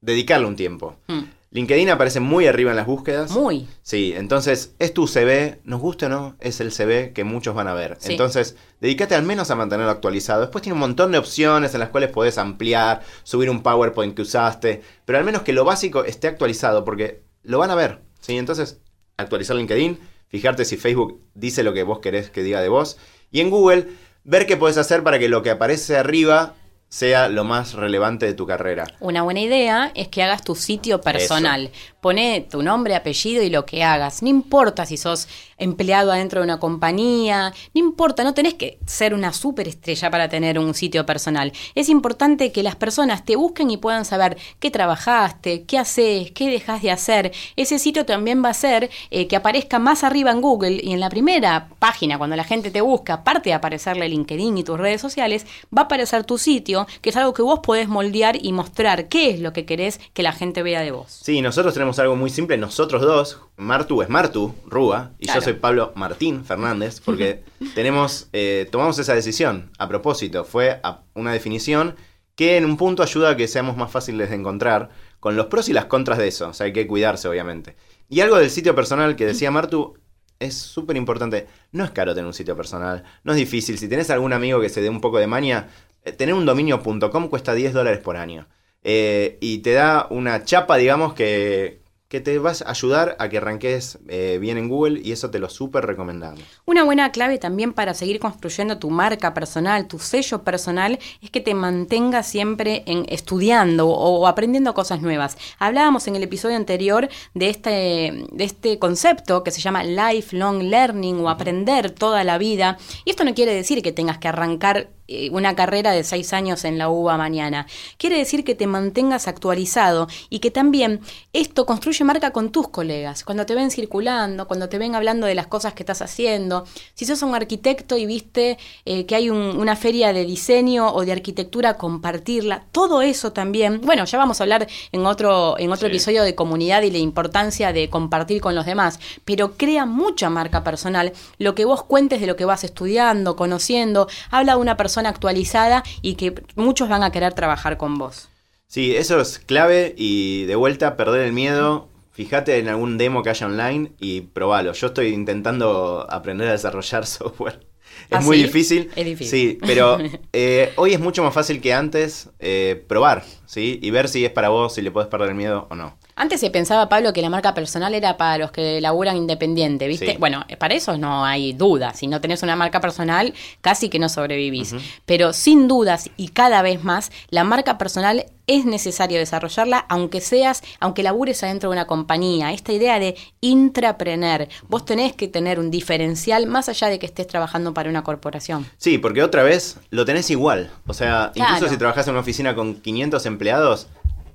dedicarle 0.00 0.46
un 0.46 0.56
tiempo. 0.56 0.96
Hmm. 1.06 1.22
LinkedIn 1.52 1.90
aparece 1.90 2.18
muy 2.18 2.46
arriba 2.46 2.70
en 2.70 2.76
las 2.76 2.86
búsquedas. 2.86 3.30
Muy. 3.30 3.68
Sí, 3.82 4.14
entonces 4.16 4.74
es 4.78 4.94
tu 4.94 5.06
CV, 5.06 5.60
nos 5.64 5.80
guste 5.80 6.06
o 6.06 6.08
no, 6.08 6.34
es 6.40 6.60
el 6.60 6.72
CV 6.72 7.12
que 7.12 7.24
muchos 7.24 7.54
van 7.54 7.68
a 7.68 7.74
ver. 7.74 7.98
Sí. 8.00 8.12
Entonces, 8.12 8.56
dedícate 8.80 9.14
al 9.14 9.22
menos 9.22 9.50
a 9.50 9.54
mantenerlo 9.54 9.92
actualizado. 9.92 10.40
Después 10.40 10.62
tiene 10.62 10.74
un 10.74 10.80
montón 10.80 11.12
de 11.12 11.18
opciones 11.18 11.74
en 11.74 11.80
las 11.80 11.90
cuales 11.90 12.10
podés 12.10 12.38
ampliar, 12.38 13.02
subir 13.22 13.50
un 13.50 13.62
PowerPoint 13.62 14.14
que 14.14 14.22
usaste, 14.22 14.82
pero 15.04 15.18
al 15.18 15.24
menos 15.24 15.42
que 15.42 15.52
lo 15.52 15.66
básico 15.66 16.04
esté 16.04 16.26
actualizado, 16.26 16.86
porque 16.86 17.22
lo 17.42 17.58
van 17.58 17.70
a 17.70 17.74
ver. 17.74 18.00
¿sí? 18.20 18.38
Entonces, 18.38 18.80
actualizar 19.18 19.54
LinkedIn, 19.54 19.98
fijarte 20.28 20.64
si 20.64 20.78
Facebook 20.78 21.20
dice 21.34 21.62
lo 21.62 21.74
que 21.74 21.82
vos 21.82 21.98
querés 21.98 22.30
que 22.30 22.42
diga 22.42 22.62
de 22.62 22.70
vos, 22.70 22.96
y 23.30 23.40
en 23.40 23.50
Google, 23.50 23.88
ver 24.24 24.46
qué 24.46 24.56
podés 24.56 24.78
hacer 24.78 25.02
para 25.02 25.18
que 25.18 25.28
lo 25.28 25.42
que 25.42 25.50
aparece 25.50 25.98
arriba 25.98 26.54
sea 26.92 27.30
lo 27.30 27.42
más 27.44 27.72
relevante 27.72 28.26
de 28.26 28.34
tu 28.34 28.46
carrera. 28.46 28.84
Una 29.00 29.22
buena 29.22 29.40
idea 29.40 29.92
es 29.94 30.08
que 30.08 30.22
hagas 30.22 30.44
tu 30.44 30.54
sitio 30.54 31.00
personal. 31.00 31.70
Pone 32.02 32.46
tu 32.50 32.62
nombre, 32.62 32.94
apellido 32.94 33.42
y 33.42 33.48
lo 33.48 33.64
que 33.64 33.82
hagas. 33.82 34.22
No 34.22 34.28
importa 34.28 34.84
si 34.84 34.98
sos 34.98 35.26
empleado 35.56 36.12
adentro 36.12 36.40
de 36.40 36.44
una 36.44 36.58
compañía, 36.58 37.54
no 37.72 37.78
importa, 37.78 38.24
no 38.24 38.34
tenés 38.34 38.54
que 38.54 38.78
ser 38.84 39.14
una 39.14 39.32
superestrella 39.32 40.10
para 40.10 40.28
tener 40.28 40.58
un 40.58 40.74
sitio 40.74 41.06
personal. 41.06 41.52
Es 41.74 41.88
importante 41.88 42.52
que 42.52 42.62
las 42.62 42.76
personas 42.76 43.24
te 43.24 43.36
busquen 43.36 43.70
y 43.70 43.76
puedan 43.78 44.04
saber 44.04 44.36
qué 44.58 44.70
trabajaste, 44.70 45.62
qué 45.62 45.78
haces, 45.78 46.32
qué 46.32 46.50
dejas 46.50 46.82
de 46.82 46.90
hacer. 46.90 47.32
Ese 47.56 47.78
sitio 47.78 48.04
también 48.04 48.44
va 48.44 48.50
a 48.50 48.54
ser 48.54 48.90
eh, 49.10 49.28
que 49.28 49.36
aparezca 49.36 49.78
más 49.78 50.04
arriba 50.04 50.30
en 50.30 50.40
Google 50.40 50.80
y 50.82 50.92
en 50.92 51.00
la 51.00 51.08
primera 51.08 51.68
página, 51.78 52.18
cuando 52.18 52.36
la 52.36 52.44
gente 52.44 52.70
te 52.70 52.80
busca, 52.80 53.14
aparte 53.14 53.50
de 53.50 53.54
aparecerle 53.54 54.08
LinkedIn 54.08 54.58
y 54.58 54.64
tus 54.64 54.78
redes 54.78 55.00
sociales, 55.00 55.46
va 55.76 55.82
a 55.82 55.84
aparecer 55.84 56.24
tu 56.24 56.38
sitio, 56.38 56.81
que 57.00 57.10
es 57.10 57.16
algo 57.16 57.32
que 57.34 57.42
vos 57.42 57.60
podés 57.62 57.88
moldear 57.88 58.36
y 58.40 58.52
mostrar 58.52 59.08
qué 59.08 59.30
es 59.30 59.40
lo 59.40 59.52
que 59.52 59.64
querés 59.64 60.00
que 60.12 60.22
la 60.22 60.32
gente 60.32 60.62
vea 60.62 60.80
de 60.80 60.90
vos. 60.90 61.10
Sí, 61.22 61.40
nosotros 61.42 61.74
tenemos 61.74 61.98
algo 61.98 62.16
muy 62.16 62.30
simple, 62.30 62.56
nosotros 62.58 63.02
dos, 63.02 63.40
Martu 63.56 64.02
es 64.02 64.08
Martu, 64.08 64.54
Rúa, 64.66 65.12
y 65.18 65.26
Claro. 65.26 65.40
yo 65.40 65.44
soy 65.44 65.52
Pablo 65.54 65.92
Martín 65.94 66.44
Fernández, 66.44 67.00
porque 67.04 67.42
tenemos, 67.74 68.28
eh, 68.32 68.68
tomamos 68.70 68.98
esa 68.98 69.14
decisión 69.14 69.70
a 69.78 69.88
propósito, 69.88 70.44
fue 70.44 70.80
a- 70.82 71.02
una 71.14 71.32
definición 71.32 71.96
que 72.34 72.56
en 72.56 72.64
un 72.64 72.76
punto 72.76 73.02
ayuda 73.02 73.30
a 73.30 73.36
que 73.36 73.46
seamos 73.48 73.76
más 73.76 73.90
fáciles 73.90 74.30
de 74.30 74.36
encontrar, 74.36 74.88
con 75.20 75.36
los 75.36 75.46
pros 75.46 75.68
y 75.68 75.72
las 75.72 75.84
contras 75.84 76.18
de 76.18 76.28
eso, 76.28 76.48
o 76.48 76.52
sea, 76.54 76.66
hay 76.66 76.72
que 76.72 76.86
cuidarse 76.86 77.28
obviamente. 77.28 77.76
Y 78.08 78.20
algo 78.20 78.36
del 78.38 78.50
sitio 78.50 78.74
personal 78.74 79.14
que 79.16 79.26
decía 79.26 79.50
Martu, 79.50 79.94
es 80.40 80.54
súper 80.56 80.96
importante, 80.96 81.46
no 81.70 81.84
es 81.84 81.92
caro 81.92 82.14
tener 82.14 82.26
un 82.26 82.34
sitio 82.34 82.56
personal, 82.56 83.04
no 83.22 83.30
es 83.32 83.38
difícil, 83.38 83.78
si 83.78 83.86
tenés 83.86 84.10
algún 84.10 84.32
amigo 84.32 84.60
que 84.60 84.68
se 84.68 84.80
dé 84.80 84.88
un 84.90 85.00
poco 85.00 85.18
de 85.18 85.28
maña, 85.28 85.68
tener 86.16 86.34
un 86.34 86.46
dominio.com 86.46 87.28
cuesta 87.28 87.54
10 87.54 87.72
dólares 87.72 88.00
por 88.00 88.16
año. 88.16 88.48
Eh, 88.84 89.38
y 89.40 89.58
te 89.58 89.72
da 89.72 90.06
una 90.10 90.44
chapa, 90.44 90.76
digamos, 90.76 91.14
que, 91.14 91.82
que 92.12 92.20
te 92.20 92.38
vas 92.38 92.60
a 92.60 92.68
ayudar 92.68 93.16
a 93.18 93.30
que 93.30 93.38
arranques 93.38 93.98
eh, 94.06 94.36
bien 94.38 94.58
en 94.58 94.68
Google 94.68 95.00
y 95.02 95.12
eso 95.12 95.30
te 95.30 95.38
lo 95.38 95.48
súper 95.48 95.86
recomendamos. 95.86 96.42
Una 96.66 96.84
buena 96.84 97.10
clave 97.10 97.38
también 97.38 97.72
para 97.72 97.94
seguir 97.94 98.20
construyendo 98.20 98.78
tu 98.78 98.90
marca 98.90 99.32
personal, 99.32 99.88
tu 99.88 99.98
sello 99.98 100.42
personal, 100.42 100.98
es 101.22 101.30
que 101.30 101.40
te 101.40 101.54
mantengas 101.54 102.26
siempre 102.26 102.82
en 102.84 103.06
estudiando 103.08 103.88
o, 103.88 104.26
aprendiendo 104.26 104.74
cosas 104.74 105.00
nuevas. 105.00 105.38
Hablábamos 105.58 106.06
en 106.06 106.16
el 106.16 106.22
episodio 106.22 106.56
anterior 106.56 107.08
de 107.32 107.48
este, 107.48 108.26
de 108.30 108.44
este 108.44 108.78
concepto 108.78 109.42
que 109.42 109.50
se 109.50 109.62
llama 109.62 109.82
lifelong 109.82 110.64
learning 110.64 111.18
o 111.20 111.30
aprender 111.30 111.92
toda 111.92 112.24
la 112.24 112.36
vida. 112.36 112.76
Y 113.06 113.10
esto 113.10 113.24
no 113.24 113.32
quiere 113.32 113.54
decir 113.54 113.80
que 113.80 113.90
tengas 113.90 114.18
que 114.18 114.28
arrancar 114.28 114.76
eh, 114.78 115.01
una 115.32 115.54
carrera 115.54 115.92
de 115.92 116.04
seis 116.04 116.32
años 116.32 116.64
en 116.64 116.78
la 116.78 116.88
UBA 116.88 117.16
mañana. 117.16 117.66
Quiere 117.96 118.18
decir 118.18 118.44
que 118.44 118.54
te 118.54 118.66
mantengas 118.66 119.28
actualizado 119.28 120.08
y 120.30 120.38
que 120.38 120.50
también 120.50 121.00
esto 121.32 121.66
construye 121.66 122.04
marca 122.04 122.30
con 122.32 122.50
tus 122.52 122.68
colegas. 122.68 123.24
Cuando 123.24 123.46
te 123.46 123.54
ven 123.54 123.70
circulando, 123.70 124.46
cuando 124.46 124.68
te 124.68 124.78
ven 124.78 124.94
hablando 124.94 125.26
de 125.26 125.34
las 125.34 125.46
cosas 125.46 125.74
que 125.74 125.82
estás 125.82 126.02
haciendo. 126.02 126.64
Si 126.94 127.04
sos 127.04 127.22
un 127.22 127.34
arquitecto 127.34 127.96
y 127.96 128.06
viste 128.06 128.58
eh, 128.84 129.06
que 129.06 129.14
hay 129.14 129.30
un- 129.30 129.56
una 129.58 129.76
feria 129.76 130.12
de 130.12 130.24
diseño 130.24 130.92
o 130.92 131.04
de 131.04 131.12
arquitectura, 131.12 131.74
compartirla. 131.76 132.64
Todo 132.72 133.02
eso 133.02 133.32
también. 133.32 133.80
Bueno, 133.82 134.04
ya 134.04 134.18
vamos 134.18 134.40
a 134.40 134.44
hablar 134.44 134.66
en 134.92 135.06
otro, 135.06 135.58
en 135.58 135.70
otro 135.72 135.88
Sí. 135.88 135.92
episodio 135.94 136.22
de 136.22 136.34
comunidad 136.34 136.82
y 136.82 136.90
la 136.90 136.98
importancia 136.98 137.72
de 137.72 137.88
compartir 137.90 138.40
con 138.40 138.54
los 138.54 138.66
demás. 138.66 138.98
Pero 139.24 139.56
crea 139.56 139.86
mucha 139.86 140.30
marca 140.30 140.62
personal. 140.62 141.12
Lo 141.38 141.54
que 141.54 141.64
vos 141.64 141.82
cuentes 141.84 142.20
de 142.20 142.26
lo 142.26 142.36
que 142.36 142.44
vas 142.44 142.64
estudiando, 142.64 143.34
conociendo. 143.36 144.06
Habla 144.30 144.54
de 144.54 144.60
una 144.60 144.76
persona 144.76 145.01
actualizada 145.06 145.82
y 146.02 146.14
que 146.14 146.34
muchos 146.56 146.88
van 146.88 147.02
a 147.02 147.12
querer 147.12 147.34
trabajar 147.34 147.76
con 147.76 147.98
vos. 147.98 148.28
Sí, 148.66 148.96
eso 148.96 149.20
es 149.20 149.38
clave 149.38 149.94
y 149.96 150.44
de 150.44 150.56
vuelta 150.56 150.96
perder 150.96 151.22
el 151.22 151.32
miedo. 151.32 151.88
Fíjate 152.12 152.58
en 152.58 152.68
algún 152.68 152.98
demo 152.98 153.22
que 153.22 153.30
haya 153.30 153.46
online 153.46 153.92
y 153.98 154.22
probalo. 154.22 154.72
Yo 154.72 154.88
estoy 154.88 155.08
intentando 155.08 156.06
aprender 156.10 156.48
a 156.48 156.52
desarrollar 156.52 157.06
software. 157.06 157.66
Es 158.08 158.18
¿Ah, 158.18 158.20
muy 158.20 158.38
sí? 158.38 158.42
difícil. 158.44 158.90
Es 158.96 159.04
difícil. 159.04 159.28
Sí, 159.28 159.58
pero 159.66 159.98
eh, 160.32 160.72
hoy 160.76 160.94
es 160.94 161.00
mucho 161.00 161.22
más 161.22 161.34
fácil 161.34 161.60
que 161.60 161.74
antes 161.74 162.30
eh, 162.38 162.82
probar, 162.88 163.24
¿sí? 163.46 163.78
Y 163.82 163.90
ver 163.90 164.08
si 164.08 164.24
es 164.24 164.32
para 164.32 164.48
vos, 164.48 164.74
si 164.74 164.82
le 164.82 164.90
podés 164.90 165.08
perder 165.08 165.28
el 165.30 165.34
miedo 165.34 165.66
o 165.70 165.74
no. 165.74 165.98
Antes 166.14 166.40
se 166.40 166.50
pensaba, 166.50 166.88
Pablo, 166.88 167.12
que 167.12 167.22
la 167.22 167.30
marca 167.30 167.54
personal 167.54 167.94
era 167.94 168.16
para 168.16 168.38
los 168.38 168.50
que 168.52 168.80
laburan 168.80 169.16
independiente, 169.16 169.88
¿viste? 169.88 170.12
Sí. 170.12 170.16
Bueno, 170.18 170.44
para 170.58 170.74
eso 170.74 170.96
no 170.98 171.24
hay 171.24 171.52
duda. 171.54 171.94
Si 171.94 172.06
no 172.06 172.20
tenés 172.20 172.42
una 172.42 172.54
marca 172.54 172.80
personal, 172.80 173.32
casi 173.60 173.88
que 173.88 173.98
no 173.98 174.08
sobrevivís. 174.08 174.74
Pero 175.06 175.32
sin 175.32 175.68
dudas 175.68 176.10
y 176.16 176.28
cada 176.28 176.60
vez 176.62 176.84
más, 176.84 177.10
la 177.30 177.44
marca 177.44 177.78
personal 177.78 178.26
es 178.46 178.64
necesario 178.66 179.18
desarrollarla, 179.18 179.86
aunque 179.88 180.20
seas, 180.20 180.62
aunque 180.80 181.02
labures 181.02 181.42
adentro 181.44 181.70
de 181.70 181.74
una 181.76 181.86
compañía. 181.86 182.52
Esta 182.52 182.72
idea 182.72 182.98
de 182.98 183.16
intraprener. 183.40 184.48
Vos 184.68 184.84
tenés 184.84 185.14
que 185.14 185.28
tener 185.28 185.58
un 185.58 185.70
diferencial 185.70 186.46
más 186.46 186.68
allá 186.68 186.88
de 186.88 186.98
que 186.98 187.06
estés 187.06 187.26
trabajando 187.26 187.72
para 187.72 187.88
una 187.88 188.02
corporación. 188.02 188.66
Sí, 188.76 188.98
porque 188.98 189.22
otra 189.22 189.42
vez 189.42 189.78
lo 189.90 190.04
tenés 190.04 190.28
igual. 190.30 190.70
O 190.86 190.92
sea, 190.94 191.32
incluso 191.34 191.58
Claro. 191.58 191.68
si 191.72 191.76
trabajás 191.78 192.06
en 192.08 192.12
una 192.12 192.20
oficina 192.20 192.54
con 192.54 192.74
500 192.74 193.24
empleados, 193.26 193.86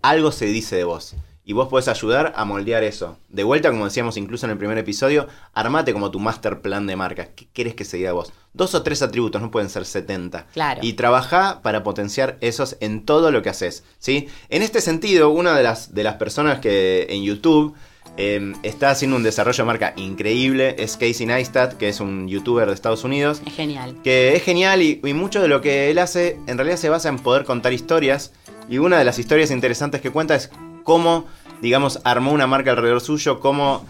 algo 0.02 0.32
se 0.32 0.46
dice 0.46 0.76
de 0.76 0.84
vos. 0.86 1.14
Y 1.48 1.54
vos 1.54 1.70
podés 1.70 1.88
ayudar 1.88 2.34
a 2.36 2.44
moldear 2.44 2.84
eso. 2.84 3.18
De 3.30 3.46
vuelta, 3.46 3.72
como 3.72 3.86
decíamos 3.86 4.18
incluso 4.18 4.46
en 4.46 4.52
el 4.52 4.58
primer 4.58 4.78
episodio, 4.78 5.28
armate 5.54 5.94
como 5.94 6.12
tu 6.12 6.20
master 6.20 6.60
plan 6.60 6.86
de 6.88 6.98
marca. 6.98 7.30
¿Qué 7.34 7.48
querés 7.54 7.74
que 7.74 7.86
se 7.86 7.96
diga 7.96 8.12
vos? 8.12 8.34
Dos 8.52 8.76
o 8.76 8.84
tres 8.84 9.02
atributos, 9.02 9.42
no 9.42 9.50
pueden 9.50 9.70
ser 9.70 9.86
70. 9.86 10.48
Claro. 10.48 10.82
Y 10.84 10.94
trabajá 10.94 11.62
para 11.62 11.84
potenciar 11.84 12.38
esos 12.42 12.76
en 12.82 13.06
todo 13.06 13.32
lo 13.32 13.42
que 13.44 13.50
haces. 13.50 13.86
¿sí? 13.98 14.28
En 14.50 14.62
este 14.62 14.82
sentido, 14.82 15.30
una 15.30 15.56
de 15.56 15.64
las, 15.64 15.94
de 15.94 16.04
las 16.04 16.16
personas 16.16 16.60
que 16.60 17.08
en 17.10 17.24
YouTube 17.24 17.76
eh, 18.18 18.52
está 18.64 18.90
haciendo 18.90 19.16
un 19.16 19.24
desarrollo 19.24 19.64
de 19.64 19.68
marca 19.68 19.94
increíble 19.96 20.76
es 20.78 20.98
Casey 20.98 21.28
Neistat, 21.28 21.76
que 21.76 21.88
es 21.88 22.02
un 22.02 22.28
youtuber 22.28 22.68
de 22.68 22.74
Estados 22.74 23.06
Unidos. 23.06 23.42
Es 23.46 23.54
genial. 23.54 23.96
Que 24.04 24.36
es 24.36 24.44
genial 24.44 24.82
y, 24.82 25.00
y 25.02 25.14
mucho 25.14 25.42
de 25.42 25.48
lo 25.48 25.62
que 25.62 25.90
él 25.92 26.00
hace 26.00 26.40
en 26.46 26.58
realidad 26.58 26.76
se 26.76 26.90
basa 26.90 27.08
en 27.08 27.20
poder 27.20 27.46
contar 27.46 27.72
historias. 27.72 28.34
Y 28.70 28.80
una 28.80 29.00
de 29.00 29.06
las 29.06 29.18
historias 29.18 29.50
interesantes 29.50 30.02
que 30.02 30.12
cuenta 30.12 30.36
es 30.36 30.52
cómo, 30.88 31.26
digamos, 31.62 32.00
armó 32.06 32.32
una 32.32 32.48
marca 32.48 32.72
alrededor 32.72 33.02
suyo, 33.02 33.42
cómo 33.42 33.86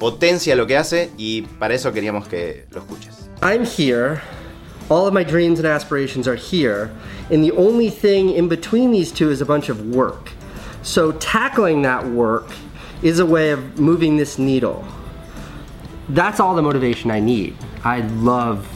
potencia 0.00 0.56
lo 0.56 0.66
que 0.66 0.76
hace 0.76 1.12
y 1.16 1.42
para 1.42 1.74
eso 1.74 1.92
queríamos 1.92 2.26
que 2.26 2.66
lo 2.72 2.80
escuches. 2.80 3.30
I'm 3.42 3.64
here. 3.64 4.20
All 4.90 5.06
of 5.06 5.14
my 5.14 5.22
dreams 5.22 5.60
and 5.60 5.66
aspirations 5.66 6.26
are 6.26 6.36
here. 6.36 6.90
And 7.30 7.44
the 7.44 7.52
only 7.52 7.90
thing 7.90 8.30
in 8.30 8.48
between 8.48 8.90
these 8.90 9.12
two 9.12 9.30
is 9.30 9.40
a 9.40 9.46
bunch 9.46 9.68
of 9.68 9.94
work. 9.94 10.32
So 10.82 11.12
tackling 11.12 11.82
that 11.82 12.04
work 12.08 12.50
is 13.02 13.20
a 13.20 13.26
way 13.26 13.52
of 13.52 13.78
moving 13.78 14.16
this 14.16 14.36
needle. 14.36 14.84
That's 16.08 16.40
all 16.40 16.56
the 16.56 16.62
motivation 16.62 17.12
I 17.12 17.20
need. 17.20 17.56
I 17.84 18.00
love 18.00 18.66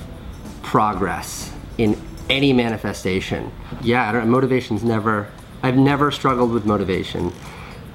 progress 0.62 1.52
in 1.78 1.97
any 2.28 2.52
manifestation. 2.52 3.50
Yeah, 3.83 4.09
I 4.09 4.12
don't, 4.12 4.28
motivation's 4.28 4.85
never, 4.85 5.28
I've 5.62 5.76
never 5.76 6.11
struggled 6.11 6.52
with 6.52 6.64
motivation, 6.64 7.33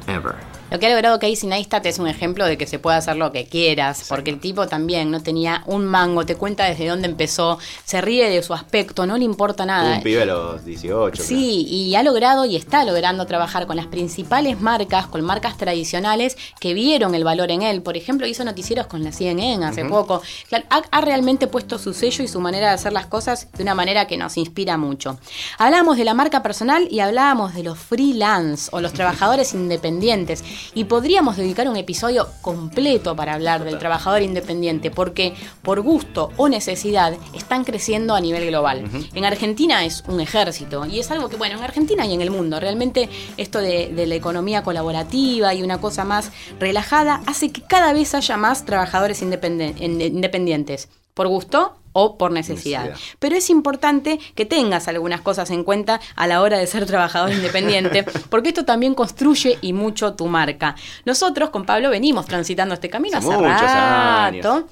ever. 0.08 0.40
Lo 0.72 0.80
que 0.80 0.88
ha 0.88 0.90
logrado 0.90 1.20
Casey 1.20 1.48
Neistat 1.48 1.86
es 1.86 2.00
un 2.00 2.08
ejemplo 2.08 2.46
de 2.46 2.58
que 2.58 2.66
se 2.66 2.80
puede 2.80 2.98
hacer 2.98 3.18
lo 3.18 3.32
que 3.32 3.46
quieras, 3.46 4.06
porque 4.10 4.32
el 4.32 4.40
tipo 4.40 4.68
también 4.68 5.12
no 5.12 5.22
tenía 5.22 5.64
un 5.68 5.86
mango, 5.86 6.26
te 6.26 6.36
cuenta 6.36 6.66
desde 6.66 6.88
dónde 6.88 7.08
empezó, 7.08 7.60
se 7.84 8.02
ríe 8.02 8.30
de 8.30 8.42
su 8.42 8.54
aspecto, 8.54 9.06
no 9.06 9.18
le 9.18 9.26
importa 9.26 9.66
nada. 9.66 9.98
Un 9.98 10.04
pibe 10.04 10.24
a 10.24 10.26
los 10.26 10.66
18. 10.66 11.22
Sí, 11.22 11.68
y 11.70 11.96
ha 11.96 12.02
logrado 12.02 12.46
y 12.46 12.56
está 12.56 12.84
logrando 12.84 13.26
trabajar 13.28 13.68
con 13.68 13.76
las 13.76 13.86
principales 13.86 14.60
marcas, 14.60 15.06
con 15.06 15.22
marcas 15.22 15.56
tradicionales 15.58 16.36
que 16.60 16.74
vieron 16.74 17.14
el 17.14 17.24
valor 17.24 17.52
en 17.52 17.62
él. 17.62 17.84
Por 17.84 17.96
ejemplo, 17.96 18.26
hizo 18.26 18.44
noticieros 18.44 18.88
con 18.88 19.04
la 19.04 19.12
CNN 19.12 19.64
hace 19.66 19.86
poco. 19.86 20.22
Claro, 20.50 20.66
ha, 20.72 20.82
ha 20.90 21.02
realmente 21.02 21.48
puesto 21.48 21.78
su 21.78 21.94
sello 21.94 22.24
y 22.24 22.28
su 22.28 22.40
manera 22.42 22.70
de 22.70 22.74
hacer 22.74 22.92
las 22.92 23.06
cosas 23.06 23.52
de 23.54 23.62
una 23.62 23.76
manera 23.76 24.08
que 24.08 24.18
nos 24.18 24.36
inspira 24.36 24.78
mucho. 24.78 25.20
Hablábamos 25.60 25.98
de 25.98 26.06
la 26.06 26.16
marca 26.16 26.42
personal 26.42 26.88
y 26.90 27.02
hablábamos 27.02 27.54
de 27.54 27.64
los 27.64 27.78
freelance 27.78 28.70
o 28.72 28.82
los 28.82 28.94
trabajadores 28.94 29.54
independientes. 29.54 30.44
Y 30.74 30.86
podríamos 30.86 31.38
dedicar 31.38 31.68
un 31.70 31.78
episodio 31.78 32.28
completo 32.42 33.16
para 33.16 33.34
hablar 33.34 33.64
del 33.64 33.78
trabajador 33.78 34.22
independiente, 34.22 34.92
porque 34.92 35.34
por 35.62 35.82
gusto 35.82 36.32
o 36.38 36.50
necesidad 36.50 37.14
están 37.34 37.64
creciendo 37.64 38.16
a 38.16 38.22
nivel 38.22 38.48
global. 38.48 38.90
En 39.14 39.26
Argentina 39.26 39.86
es 39.86 40.04
un 40.08 40.20
ejército 40.20 40.86
y 40.86 41.00
es 41.00 41.12
algo 41.12 41.30
que, 41.30 41.36
bueno, 41.38 41.58
en 41.58 41.64
Argentina 41.64 42.06
y 42.06 42.14
en 42.14 42.22
el 42.22 42.32
mundo, 42.32 42.60
realmente 42.60 43.10
esto 43.38 43.60
de, 43.60 43.92
de 43.94 44.06
la 44.08 44.16
economía 44.16 44.64
colaborativa 44.64 45.54
y 45.54 45.64
una 45.64 45.80
cosa 45.80 46.04
más 46.04 46.32
relajada 46.60 47.22
hace 47.26 47.52
que 47.52 47.62
cada 47.62 47.94
vez 47.94 48.14
haya 48.16 48.38
más 48.38 48.66
trabajadores 48.66 49.22
independen- 49.24 49.76
independientes, 49.80 50.90
por 51.14 51.28
gusto 51.28 51.78
o 51.98 52.18
por 52.18 52.32
necesidad. 52.32 52.84
Necesidad. 52.84 53.18
Pero 53.20 53.36
es 53.38 53.50
importante 53.50 54.20
que 54.36 54.46
tengas 54.46 54.90
algunas 54.90 55.22
cosas 55.22 55.50
en 55.50 55.64
cuenta 55.64 56.02
a 56.18 56.28
la 56.28 56.42
hora 56.42 56.58
de 56.58 56.68
ser 56.68 56.86
trabajador 56.86 57.32
independiente, 57.32 58.04
porque 58.30 58.50
esto 58.50 58.66
también 58.66 58.94
construye 58.96 59.58
y 59.62 59.72
mucho 59.72 60.14
tu 60.14 60.28
marca. 60.28 60.76
Nosotros 61.06 61.52
con 61.52 61.66
Pablo 61.66 61.90
venimos 61.90 62.26
transitando 62.26 62.74
este 62.74 62.90
camino 62.90 63.18
Hace 63.18 63.30
hace 63.30 63.38
muchos 63.38 63.62
rato. 63.62 64.52
años. 64.52 64.64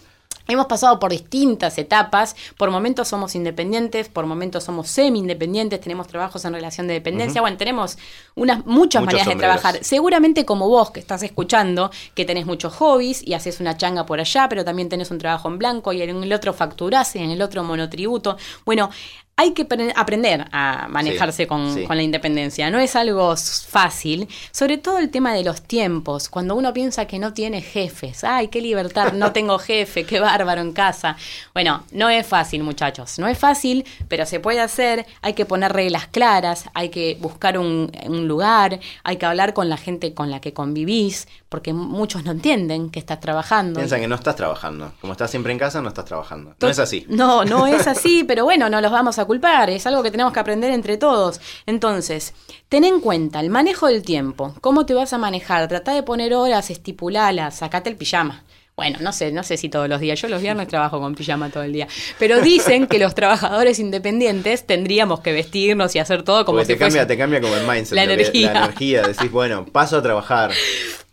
Hemos 0.47 0.65
pasado 0.65 0.99
por 0.99 1.11
distintas 1.11 1.77
etapas, 1.77 2.35
por 2.57 2.69
momentos 2.69 3.07
somos 3.07 3.33
independientes, 3.35 4.09
por 4.09 4.25
momentos 4.25 4.65
somos 4.65 4.89
semi-independientes, 4.89 5.79
tenemos 5.79 6.07
trabajos 6.07 6.43
en 6.43 6.53
relación 6.53 6.87
de 6.87 6.95
dependencia, 6.95 7.39
bueno, 7.39 7.55
tenemos 7.55 7.97
unas 8.35 8.65
muchas 8.65 9.01
Muchos 9.01 9.05
maneras 9.05 9.27
de 9.27 9.35
trabajar. 9.35 9.79
Seguramente 9.81 10.45
como 10.45 10.67
vos 10.67 10.91
que 10.91 10.99
estás 10.99 11.23
escuchando, 11.23 11.91
que 12.13 12.25
tenés 12.25 12.45
muchos 12.45 12.73
hobbies 12.73 13.25
y 13.25 13.33
haces 13.33 13.59
una 13.61 13.77
changa 13.77 14.05
por 14.05 14.19
allá, 14.19 14.47
pero 14.49 14.65
también 14.65 14.89
tenés 14.89 15.11
un 15.11 15.17
trabajo 15.17 15.47
en 15.47 15.57
blanco 15.57 15.93
y 15.93 16.01
en 16.01 16.23
el 16.23 16.33
otro 16.33 16.53
facturás 16.53 17.15
y 17.15 17.19
en 17.19 17.31
el 17.31 17.41
otro 17.41 17.63
monotributo. 17.63 18.37
Bueno, 18.65 18.89
hay 19.35 19.53
que 19.53 19.65
pre- 19.65 19.91
aprender 19.95 20.45
a 20.51 20.87
manejarse 20.89 21.43
Sí, 21.43 21.47
con, 21.47 21.73
sí. 21.73 21.83
con 21.85 21.97
la 21.97 22.03
independencia. 22.03 22.69
No 22.69 22.77
es 22.79 22.95
algo 22.95 23.35
fácil, 23.67 24.27
sobre 24.51 24.77
todo 24.77 24.99
el 24.99 25.09
tema 25.09 25.33
de 25.33 25.43
los 25.43 25.63
tiempos. 25.63 26.29
Cuando 26.29 26.55
uno 26.55 26.71
piensa 26.71 27.07
que 27.07 27.17
no 27.17 27.33
tiene 27.33 27.61
jefes, 27.61 28.23
ay, 28.23 28.49
qué 28.49 28.61
libertad, 28.61 29.13
no 29.13 29.31
tengo 29.33 29.57
jefe, 29.57 30.05
qué 30.05 30.19
bárbaro 30.19 30.61
en 30.61 30.71
casa. 30.71 31.17
Bueno, 31.53 31.83
no 31.91 32.09
es 32.09 32.27
fácil, 32.27 32.63
muchachos. 32.63 33.17
No 33.17 33.27
es 33.27 33.37
fácil, 33.37 33.85
pero 34.07 34.25
se 34.27 34.39
puede 34.39 34.59
hacer. 34.59 35.05
Hay 35.23 35.33
que 35.33 35.45
poner 35.45 35.73
reglas 35.73 36.07
claras, 36.07 36.65
hay 36.75 36.89
que 36.89 37.17
buscar 37.19 37.57
un, 37.57 37.91
un 38.05 38.27
lugar, 38.27 38.79
hay 39.03 39.17
que 39.17 39.25
hablar 39.25 39.53
con 39.53 39.67
la 39.67 39.77
gente 39.77 40.13
con 40.13 40.29
la 40.29 40.41
que 40.41 40.53
convivís, 40.53 41.27
porque 41.53 41.71
muchos 41.71 42.23
no 42.23 42.31
entienden 42.31 42.89
que 42.89 42.97
estás 42.97 43.19
trabajando. 43.19 43.79
Piensan 43.79 44.01
que 44.01 44.07
no 44.07 44.15
estás 44.15 44.35
trabajando. 44.35 44.91
Como 44.99 45.13
estás 45.13 45.29
siempre 45.29 45.53
en 45.53 45.59
casa, 45.59 45.83
no 45.83 45.89
estás 45.89 46.05
trabajando. 46.05 46.55
No 46.59 46.67
es 46.67 46.79
así. 46.79 47.05
No, 47.09 47.45
no 47.45 47.67
es 47.67 47.85
así, 47.85 48.23
pero 48.23 48.43
bueno, 48.43 48.71
no 48.71 48.81
los 48.81 48.91
vamos 48.91 49.19
a 49.19 49.25
culpar, 49.25 49.69
es 49.69 49.85
algo 49.85 50.01
que 50.01 50.09
tenemos 50.09 50.33
que 50.33 50.39
aprender 50.39 50.71
entre 50.71 50.97
todos. 50.97 51.39
Entonces, 51.67 52.33
ten 52.69 52.83
en 52.85 52.99
cuenta 53.01 53.39
el 53.39 53.51
manejo 53.51 53.85
del 53.85 54.01
tiempo, 54.01 54.55
cómo 54.61 54.87
te 54.87 54.95
vas 54.95 55.13
a 55.13 55.19
manejar, 55.19 55.67
trata 55.67 55.93
de 55.93 56.01
poner 56.01 56.33
horas, 56.33 56.71
estipulalas, 56.71 57.57
sacate 57.57 57.91
el 57.91 57.97
pijama. 57.97 58.43
Bueno, 58.75 58.97
no 59.01 59.13
sé, 59.13 59.31
no 59.31 59.43
sé 59.43 59.57
si 59.57 59.69
todos 59.69 59.87
los 59.87 59.99
días. 59.99 60.19
Yo 60.19 60.27
los 60.27 60.41
viernes 60.41 60.67
trabajo 60.67 60.99
con 60.99 61.13
pijama 61.13 61.49
todo 61.49 61.63
el 61.63 61.73
día. 61.73 61.87
Pero 62.17 62.41
dicen 62.41 62.87
que 62.87 62.97
los 62.97 63.13
trabajadores 63.13 63.77
independientes 63.77 64.65
tendríamos 64.65 65.19
que 65.19 65.31
vestirnos 65.31 65.95
y 65.95 65.99
hacer 65.99 66.23
todo 66.23 66.43
como 66.43 66.57
Porque 66.57 66.73
si 66.73 66.73
te 66.73 66.79
cambia, 66.79 67.05
te 67.05 67.17
cambia 67.17 67.39
como 67.39 67.55
el 67.55 67.67
mindset. 67.67 67.95
La 67.95 68.03
energía. 68.03 68.53
La 68.53 68.65
energía. 68.65 69.03
Decís, 69.03 69.31
bueno, 69.31 69.65
paso 69.65 69.97
a 69.97 70.01
trabajar. 70.01 70.51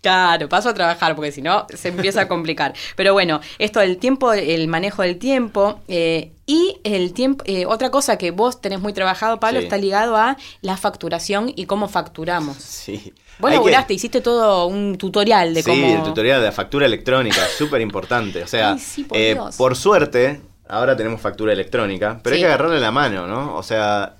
Claro, 0.01 0.49
paso 0.49 0.71
a 0.71 0.75
trabajar 0.75 1.15
porque 1.15 1.31
si 1.31 1.43
no 1.43 1.67
se 1.75 1.89
empieza 1.89 2.23
a 2.23 2.29
complicar. 2.29 2.73
Pero 2.97 3.13
bueno, 3.13 3.41
esto 3.59 3.81
del 3.81 3.99
tiempo, 3.99 4.33
el 4.33 4.67
manejo 4.67 5.03
del 5.03 5.19
tiempo 5.19 5.81
eh, 5.89 6.33
y 6.51 6.81
el 6.85 7.13
tiempo. 7.13 7.45
eh, 7.47 7.67
otra 7.67 7.91
cosa 7.91 8.19
que 8.19 8.31
vos 8.33 8.61
tenés 8.61 8.81
muy 8.81 8.93
trabajado, 8.93 9.39
Pablo, 9.39 9.61
Sí. 9.61 9.65
está 9.67 9.77
ligado 9.77 10.17
a 10.17 10.37
la 10.63 10.77
facturación 10.77 11.53
y 11.55 11.67
cómo 11.67 11.87
facturamos. 11.89 12.57
Sí. 12.57 13.13
Vos 13.39 13.51
Hay 13.51 13.57
que- 13.57 13.57
laburaste, 13.59 13.95
hiciste 13.95 14.21
todo 14.21 14.67
un 14.67 14.97
tutorial 14.99 15.55
de 15.55 15.63
sí, 15.63 15.71
cómo. 15.71 15.87
el 15.87 16.03
tutorial 16.03 16.41
de 16.41 16.47
la 16.47 16.53
factura 16.53 16.87
electrónica, 16.87 17.41
súper 17.59 17.81
importante. 17.81 18.43
O 18.43 18.47
sea, 18.47 18.73
Ay, 18.73 18.79
sí, 18.79 19.05
por 19.05 19.17
eh, 19.19 19.37
por 19.57 19.77
suerte, 19.77 20.41
ahora 20.69 20.97
tenemos 20.97 21.21
factura 21.21 21.53
electrónica, 21.53 22.21
pero 22.23 22.35
Sí. 22.35 22.43
hay 22.43 22.49
que 22.49 22.53
agarrarle 22.53 22.81
la 22.81 22.91
mano, 22.91 23.27
¿no? 23.27 23.55
O 23.57 23.63
sea, 23.63 24.17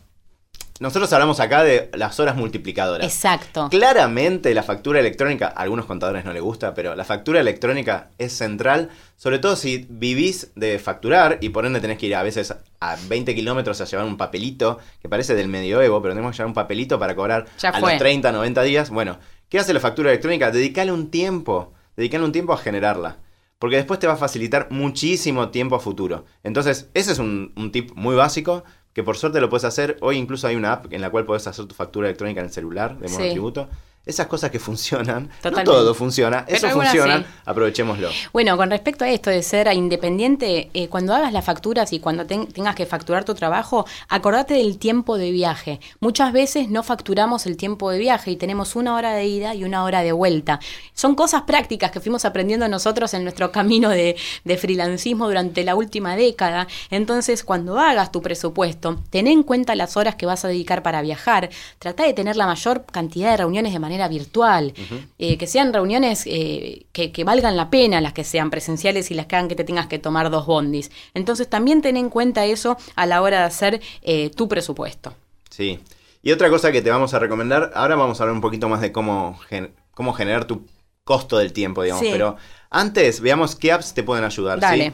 nosotros 0.81 1.13
hablamos 1.13 1.41
acá 1.41 1.63
de 1.63 1.91
las 1.93 2.19
horas 2.21 2.37
multiplicadoras. 2.37 3.07
Exacto. 3.07 3.69
Claramente 3.69 4.55
la 4.55 4.63
factura 4.63 4.99
electrónica, 4.99 5.49
a 5.49 5.61
algunos 5.61 5.85
contadores 5.85 6.25
no 6.25 6.33
les 6.33 6.43
gusta, 6.43 6.73
pero 6.73 6.97
la 6.97 7.05
factura 7.05 7.39
electrónica 7.39 8.09
es 8.17 8.33
central, 8.33 8.89
sobre 9.17 9.39
todo 9.39 9.57
si 9.57 9.87
vivís 9.91 10.53
de 10.57 10.79
facturar 10.79 11.37
y 11.43 11.51
por 11.51 11.67
ende 11.67 11.81
tenés 11.81 11.99
que 11.99 12.07
ir 12.07 12.17
a 12.17 12.23
veces 12.23 12.55
a 12.81 12.97
20 13.09 13.35
kilómetros 13.35 13.79
a 13.83 13.85
llevar 13.85 14.07
un 14.07 14.17
papelito, 14.17 14.79
que 15.03 15.09
parece 15.11 15.35
del 15.35 15.49
medioevo, 15.49 16.01
pero 16.01 16.15
tenemos 16.15 16.33
que 16.33 16.39
llevar 16.39 16.49
un 16.49 16.55
papelito 16.55 16.99
para 16.99 17.15
cobrar 17.15 17.45
Ya 17.59 17.69
a 17.69 17.79
fue. 17.79 17.91
los 17.91 17.99
30, 17.99 18.33
90 18.33 18.63
días. 18.63 18.89
Bueno, 18.89 19.19
¿qué 19.51 19.59
hace 19.59 19.75
la 19.75 19.81
factura 19.81 20.09
electrónica? 20.09 20.51
Dedicale 20.51 20.93
un 20.93 21.11
tiempo, 21.11 21.75
dedicale 21.95 22.25
un 22.25 22.33
tiempo 22.33 22.55
a 22.55 22.57
generarla. 22.57 23.19
Porque 23.59 23.77
después 23.77 24.01
te 24.01 24.07
va 24.07 24.15
a 24.15 24.17
facilitar 24.17 24.69
muchísimo 24.71 25.51
tiempo 25.51 25.77
a 25.77 25.81
futuro. 25.81 26.25
Entonces, 26.43 26.89
ese 26.95 27.13
es 27.13 27.19
un, 27.19 27.53
un 27.57 27.71
tip 27.71 27.91
muy 27.95 28.17
básico 28.17 28.65
que 28.93 29.03
por 29.03 29.17
suerte 29.17 29.41
lo 29.41 29.49
puedes 29.49 29.65
hacer. 29.65 29.97
Hoy 30.01 30.17
incluso 30.17 30.47
hay 30.47 30.57
una 30.57 30.73
app 30.73 30.93
en 30.93 31.01
la 31.01 31.11
cual 31.11 31.25
puedes 31.25 31.47
hacer 31.47 31.67
tu 31.67 31.75
factura 31.75 32.09
electrónica 32.09 32.41
en 32.41 32.47
el 32.47 32.53
celular 32.53 32.99
de 32.99 33.09
Sí. 33.09 33.15
Esas 34.11 34.27
cosas 34.27 34.51
que 34.51 34.59
funcionan, 34.59 35.29
Totalmente. 35.41 35.65
no 35.65 35.73
todo 35.79 35.95
funciona, 35.95 36.45
Pero 36.45 36.57
eso 36.59 36.71
funciona, 36.71 37.19
sí. 37.19 37.25
aprovechémoslo. 37.47 38.09
Bueno, 38.33 38.57
con 38.57 38.71
respecto 38.71 39.05
a 39.05 39.09
esto 39.09 39.31
de 39.31 39.43
ser 39.43 39.69
independiente, 39.73 40.71
eh, 40.75 40.89
cuando 40.89 41.15
hagas 41.15 41.33
las 41.33 41.45
facturas 41.45 41.93
y 41.93 42.01
cuando 42.01 42.27
ten- 42.27 42.47
tengas 42.49 42.75
que 42.75 42.87
facturar 42.87 43.25
tu 43.25 43.35
trabajo, 43.35 43.87
acordate 44.09 44.55
del 44.55 44.79
tiempo 44.79 45.17
de 45.19 45.31
viaje. 45.31 45.81
Muchas 46.01 46.33
veces 46.33 46.69
no 46.71 46.83
facturamos 46.83 47.47
el 47.47 47.57
tiempo 47.57 47.91
de 47.91 47.99
viaje 47.99 48.31
y 48.33 48.37
tenemos 48.37 48.77
una 48.77 48.95
hora 48.95 49.13
de 49.13 49.27
ida 49.27 49.55
y 49.55 49.65
una 49.65 49.85
hora 49.85 50.03
de 50.03 50.13
vuelta. 50.13 50.59
Son 50.95 51.15
cosas 51.15 51.43
prácticas 51.43 51.91
que 51.91 52.01
fuimos 52.01 52.25
aprendiendo 52.25 52.67
nosotros 52.69 53.15
en 53.15 53.23
nuestro 53.23 53.53
camino 53.53 53.91
de, 53.91 54.17
de 54.45 54.57
freelancismo 54.57 55.27
durante 55.29 55.65
la 55.65 55.75
última 55.75 56.17
década. 56.17 56.67
Entonces, 56.91 57.45
cuando 57.45 57.79
hagas 57.79 58.11
tu 58.11 58.23
presupuesto, 58.23 59.01
ten 59.11 59.27
en 59.27 59.43
cuenta 59.43 59.75
las 59.75 59.97
horas 59.97 60.17
que 60.17 60.27
vas 60.27 60.45
a 60.45 60.49
dedicar 60.49 60.83
para 60.83 61.03
viajar. 61.03 61.51
Trata 61.79 62.05
de 62.05 62.13
tener 62.15 62.37
la 62.37 62.47
mayor 62.47 62.85
cantidad 62.91 63.31
de 63.31 63.37
reuniones 63.37 63.73
de 63.73 63.79
manera 63.79 64.00
virtual, 64.09 64.75
eh, 65.19 65.37
que 65.39 65.47
sean 65.47 65.73
reuniones 65.73 66.25
eh, 66.27 66.87
que, 66.93 67.13
que 67.13 67.25
valgan 67.25 67.57
la 67.57 67.71
pena, 67.71 68.01
las 68.01 68.13
que 68.13 68.25
sean 68.25 68.51
presenciales 68.51 69.11
y 69.11 69.15
las 69.15 69.27
que 69.27 69.37
hagan 69.37 69.49
que 69.49 69.55
te 69.57 69.65
tengas 69.65 69.87
que 69.87 69.99
tomar 69.99 70.31
dos 70.31 70.47
bondis. 70.47 70.91
Entonces 71.15 71.49
también 71.49 71.83
ten 71.83 71.97
en 71.97 72.11
cuenta 72.11 72.45
eso 72.47 72.77
a 72.97 73.07
la 73.07 73.23
hora 73.23 73.41
de 73.41 73.45
hacer 73.45 73.81
eh, 74.03 74.31
tu 74.31 74.49
presupuesto. 74.49 75.15
Sí. 75.51 75.81
Y 76.23 76.33
otra 76.33 76.51
cosa 76.51 76.71
que 76.71 76.83
te 76.83 76.91
vamos 76.91 77.15
a 77.15 77.19
recomendar, 77.19 77.71
ahora 77.75 77.97
vamos 77.97 78.21
a 78.21 78.25
hablar 78.25 78.35
un 78.35 78.43
poquito 78.43 78.69
más 78.69 78.81
de 78.81 78.93
cómo 78.93 79.39
gen- 79.49 79.73
cómo 79.93 80.13
generar 80.13 80.45
tu 80.45 80.67
costo 81.05 81.39
del 81.39 81.53
tiempo, 81.53 81.83
digamos. 81.83 82.05
Sí. 82.05 82.11
Pero 82.13 82.37
antes, 82.71 83.21
veamos 83.21 83.57
qué 83.57 83.73
apps 83.73 83.95
te 83.95 84.03
pueden 84.03 84.25
ayudar. 84.25 84.61
Dale. 84.61 84.91
¿sí? 84.91 84.93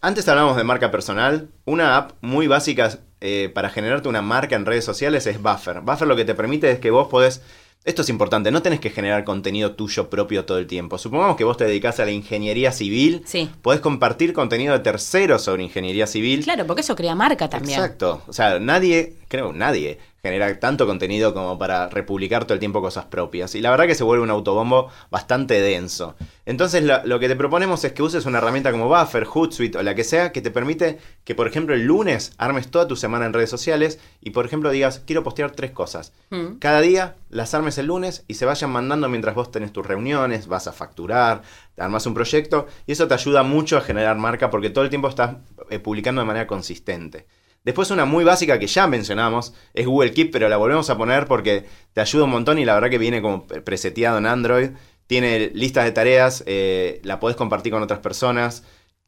Antes 0.00 0.28
hablábamos 0.28 0.56
de 0.56 0.64
marca 0.64 0.90
personal. 0.90 1.48
Una 1.64 1.96
app 1.96 2.12
muy 2.20 2.46
básica 2.46 2.98
eh, 3.20 3.50
para 3.54 3.70
generarte 3.70 4.08
una 4.08 4.20
marca 4.20 4.56
en 4.56 4.66
redes 4.66 4.84
sociales 4.84 5.26
es 5.26 5.40
Buffer. 5.40 5.80
Buffer 5.80 6.08
lo 6.08 6.16
que 6.16 6.24
te 6.24 6.34
permite 6.34 6.70
es 6.70 6.78
que 6.78 6.90
vos 6.90 7.08
podés. 7.08 7.40
Esto 7.84 8.00
es 8.00 8.08
importante, 8.08 8.50
no 8.50 8.62
tenés 8.62 8.80
que 8.80 8.88
generar 8.88 9.24
contenido 9.24 9.72
tuyo 9.72 10.08
propio 10.08 10.46
todo 10.46 10.56
el 10.56 10.66
tiempo. 10.66 10.96
Supongamos 10.96 11.36
que 11.36 11.44
vos 11.44 11.58
te 11.58 11.64
dedicás 11.64 12.00
a 12.00 12.06
la 12.06 12.12
ingeniería 12.12 12.72
civil. 12.72 13.22
Sí. 13.26 13.50
Podés 13.60 13.82
compartir 13.82 14.32
contenido 14.32 14.72
de 14.72 14.78
terceros 14.78 15.42
sobre 15.42 15.64
ingeniería 15.64 16.06
civil. 16.06 16.44
Claro, 16.44 16.66
porque 16.66 16.80
eso 16.80 16.96
crea 16.96 17.14
marca 17.14 17.50
también. 17.50 17.78
Exacto. 17.78 18.22
O 18.26 18.32
sea, 18.32 18.58
nadie, 18.58 19.16
creo, 19.34 19.52
nadie 19.52 19.98
genera 20.22 20.58
tanto 20.58 20.86
contenido 20.86 21.34
como 21.34 21.58
para 21.58 21.88
republicar 21.88 22.44
todo 22.44 22.54
el 22.54 22.60
tiempo 22.60 22.80
cosas 22.80 23.04
propias. 23.04 23.54
Y 23.54 23.60
la 23.60 23.70
verdad 23.70 23.86
que 23.86 23.94
se 23.94 24.04
vuelve 24.04 24.22
un 24.22 24.30
autobombo 24.30 24.88
bastante 25.10 25.60
denso. 25.60 26.14
Entonces 26.46 26.82
lo, 26.84 27.04
lo 27.04 27.18
que 27.18 27.28
te 27.28 27.36
proponemos 27.36 27.84
es 27.84 27.92
que 27.92 28.02
uses 28.02 28.24
una 28.24 28.38
herramienta 28.38 28.70
como 28.70 28.88
Buffer, 28.88 29.26
Hootsuite 29.26 29.76
o 29.76 29.82
la 29.82 29.94
que 29.94 30.04
sea 30.04 30.32
que 30.32 30.40
te 30.40 30.50
permite 30.50 30.98
que, 31.24 31.34
por 31.34 31.46
ejemplo, 31.46 31.74
el 31.74 31.82
lunes 31.82 32.32
armes 32.38 32.68
toda 32.68 32.86
tu 32.86 32.96
semana 32.96 33.26
en 33.26 33.32
redes 33.32 33.50
sociales 33.50 33.98
y, 34.22 34.30
por 34.30 34.46
ejemplo, 34.46 34.70
digas, 34.70 35.02
quiero 35.04 35.24
postear 35.24 35.50
tres 35.50 35.72
cosas. 35.72 36.12
Mm. 36.30 36.58
Cada 36.58 36.80
día 36.80 37.16
las 37.28 37.52
armes 37.52 37.76
el 37.78 37.86
lunes 37.86 38.24
y 38.28 38.34
se 38.34 38.46
vayan 38.46 38.70
mandando 38.70 39.08
mientras 39.08 39.34
vos 39.34 39.50
tenés 39.50 39.72
tus 39.72 39.84
reuniones, 39.84 40.46
vas 40.46 40.68
a 40.68 40.72
facturar, 40.72 41.42
te 41.74 41.82
armas 41.82 42.06
un 42.06 42.14
proyecto 42.14 42.66
y 42.86 42.92
eso 42.92 43.08
te 43.08 43.14
ayuda 43.14 43.42
mucho 43.42 43.76
a 43.76 43.80
generar 43.82 44.16
marca 44.16 44.48
porque 44.48 44.70
todo 44.70 44.84
el 44.84 44.90
tiempo 44.90 45.08
estás 45.08 45.36
eh, 45.68 45.80
publicando 45.80 46.22
de 46.22 46.26
manera 46.26 46.46
consistente. 46.46 47.26
Después 47.64 47.90
una 47.90 48.04
muy 48.04 48.24
básica 48.24 48.58
que 48.58 48.66
ya 48.66 48.86
mencionamos 48.86 49.54
es 49.72 49.86
Google 49.86 50.12
Keep, 50.12 50.30
pero 50.30 50.48
la 50.48 50.58
volvemos 50.58 50.90
a 50.90 50.98
poner 50.98 51.26
porque 51.26 51.64
te 51.94 52.00
ayuda 52.02 52.24
un 52.24 52.30
montón 52.30 52.58
y 52.58 52.64
la 52.66 52.74
verdad 52.74 52.90
que 52.90 52.98
viene 52.98 53.22
como 53.22 53.46
preseteado 53.46 54.18
en 54.18 54.26
Android. 54.26 54.70
Tiene 55.06 55.50
listas 55.54 55.84
de 55.84 55.92
tareas, 55.92 56.44
eh, 56.46 57.00
la 57.04 57.20
podés 57.20 57.36
compartir 57.36 57.72
con 57.72 57.82
otras 57.82 58.00
personas 58.00 58.64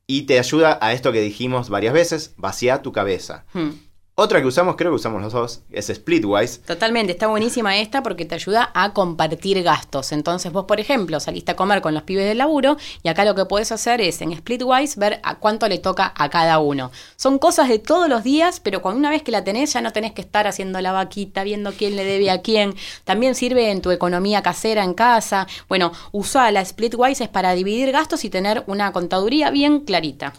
y 0.07 0.23
te 0.23 0.39
ayuda 0.39 0.79
a 0.81 0.93
esto 0.93 1.13
que 1.13 1.21
dijimos 1.21 1.69
varias 1.69 1.93
veces, 1.93 2.35
vacía 2.37 2.81
tu 2.83 2.93
cabeza. 2.93 3.45
Hmm. 3.53 3.71
Otra 4.19 4.41
que 4.41 4.47
usamos, 4.47 4.77
creo 4.77 4.93
que 4.93 4.97
usamos 4.97 5.21
los 5.21 5.35
dos, 5.35 5.61
es 5.71 5.89
Splitwise. 5.89 6.63
Totalmente, 6.63 7.13
está 7.13 7.27
buenísima 7.27 7.77
esta 7.77 8.03
porque 8.03 8.25
te 8.25 8.35
ayuda 8.35 8.71
a 8.73 8.95
compartir 8.95 9.63
gastos. 9.63 10.11
Entonces 10.11 10.51
vos, 10.53 10.65
por 10.65 10.81
ejemplo, 10.81 11.21
saliste 11.21 11.53
a 11.53 11.57
comer 11.57 11.83
con 11.83 11.93
los 11.93 12.05
pibes 12.05 12.25
del 12.25 12.39
laburo 12.39 12.79
y 13.03 13.11
acá 13.11 13.27
lo 13.27 13.35
que 13.35 13.45
podés 13.45 13.73
hacer 13.73 14.01
es 14.01 14.23
en 14.23 14.35
Splitwise 14.35 14.97
ver 14.99 15.21
a 15.23 15.35
cuánto 15.35 15.69
le 15.69 15.77
toca 15.77 16.15
a 16.17 16.31
cada 16.31 16.61
uno. 16.61 16.91
Son 17.17 17.39
cosas 17.39 17.69
de 17.69 17.79
todos 17.79 18.09
los 18.09 18.25
días, 18.25 18.59
pero 18.59 18.81
con 18.81 18.97
una 18.97 19.11
vez 19.11 19.23
que 19.23 19.33
la 19.33 19.45
tenés 19.45 19.75
ya 19.75 19.83
no 19.83 19.93
tenés 19.93 20.13
que 20.13 20.23
estar 20.23 20.47
haciendo 20.47 20.81
la 20.81 20.93
vaquita, 20.93 21.45
viendo 21.45 21.73
quién 21.73 21.95
le 21.95 22.05
debe 22.07 22.31
a 22.31 22.41
quién. 22.41 22.75
También 23.05 23.35
sirve 23.35 23.71
en 23.71 23.83
tu 23.83 23.91
economía 23.91 24.41
casera 24.41 24.83
en 24.83 24.95
casa. 24.95 25.47
Bueno, 25.69 25.93
usá 26.13 26.51
la 26.53 26.65
Splitwise 26.65 27.21
es 27.21 27.29
para 27.29 27.53
dividir 27.53 27.93
gastos 27.93 28.25
y 28.25 28.31
tener 28.31 28.65
una 28.67 28.93
contaduría 28.93 29.51
bien 29.51 29.81
clarita. 29.81 30.33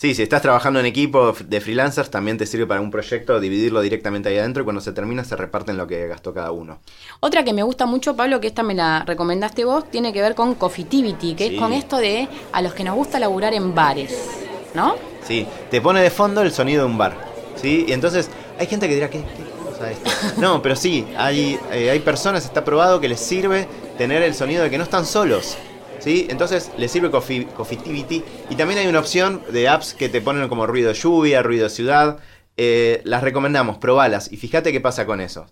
Sí, 0.00 0.14
si 0.14 0.22
estás 0.22 0.40
trabajando 0.40 0.80
en 0.80 0.86
equipo 0.86 1.34
de 1.44 1.60
freelancers, 1.60 2.08
también 2.08 2.38
te 2.38 2.46
sirve 2.46 2.66
para 2.66 2.80
un 2.80 2.90
proyecto 2.90 3.38
dividirlo 3.38 3.82
directamente 3.82 4.30
ahí 4.30 4.38
adentro 4.38 4.62
y 4.62 4.64
cuando 4.64 4.80
se 4.80 4.92
termina 4.94 5.24
se 5.24 5.36
reparten 5.36 5.76
lo 5.76 5.86
que 5.86 6.06
gastó 6.06 6.32
cada 6.32 6.52
uno. 6.52 6.78
Otra 7.20 7.44
que 7.44 7.52
me 7.52 7.62
gusta 7.62 7.84
mucho, 7.84 8.16
Pablo, 8.16 8.40
que 8.40 8.46
esta 8.46 8.62
me 8.62 8.72
la 8.74 9.04
recomendaste 9.04 9.66
vos, 9.66 9.90
tiene 9.90 10.14
que 10.14 10.22
ver 10.22 10.34
con 10.34 10.54
Coffeetivity, 10.54 11.34
que 11.34 11.48
Sí. 11.48 11.54
es 11.56 11.60
con 11.60 11.74
esto 11.74 11.98
de 11.98 12.28
a 12.50 12.62
los 12.62 12.72
que 12.72 12.82
nos 12.82 12.94
gusta 12.94 13.18
laburar 13.20 13.52
en 13.52 13.74
bares, 13.74 14.16
¿no? 14.72 14.94
Sí, 15.22 15.46
te 15.70 15.82
pone 15.82 16.00
de 16.00 16.08
fondo 16.08 16.40
el 16.40 16.50
sonido 16.50 16.84
de 16.84 16.90
un 16.90 16.96
bar. 16.96 17.14
¿Sí? 17.56 17.84
Y 17.86 17.92
entonces 17.92 18.30
hay 18.58 18.66
gente 18.68 18.88
que 18.88 18.94
dirá, 18.94 19.10
¿qué, 19.10 19.18
qué 19.18 19.68
cosa 19.70 19.90
es 19.90 19.98
esto? 19.98 20.10
No, 20.40 20.62
pero 20.62 20.76
sí, 20.76 21.06
hay, 21.18 21.60
eh, 21.72 21.90
hay 21.90 21.98
personas, 21.98 22.46
está 22.46 22.64
probado 22.64 23.00
que 23.00 23.08
les 23.10 23.20
sirve 23.20 23.68
tener 23.98 24.22
el 24.22 24.32
sonido 24.32 24.62
de 24.62 24.70
que 24.70 24.78
no 24.78 24.84
están 24.84 25.04
solos. 25.04 25.58
¿Sí? 26.00 26.26
Entonces 26.30 26.70
les 26.76 26.90
sirve 26.90 27.10
Coffee, 27.10 27.46
Coffeetivity. 27.46 28.24
Y 28.48 28.56
también 28.56 28.80
hay 28.80 28.86
una 28.86 28.98
opción 28.98 29.42
de 29.52 29.68
apps 29.68 29.94
que 29.94 30.08
te 30.08 30.20
ponen 30.20 30.48
como 30.48 30.66
ruido 30.66 30.92
lluvia, 30.92 31.42
ruido 31.42 31.68
ciudad. 31.68 32.18
Eh, 32.56 33.00
las 33.04 33.22
recomendamos, 33.22 33.78
probalas 33.78 34.32
y 34.32 34.36
fíjate 34.36 34.72
qué 34.72 34.80
pasa 34.80 35.06
con 35.06 35.20
eso. 35.20 35.46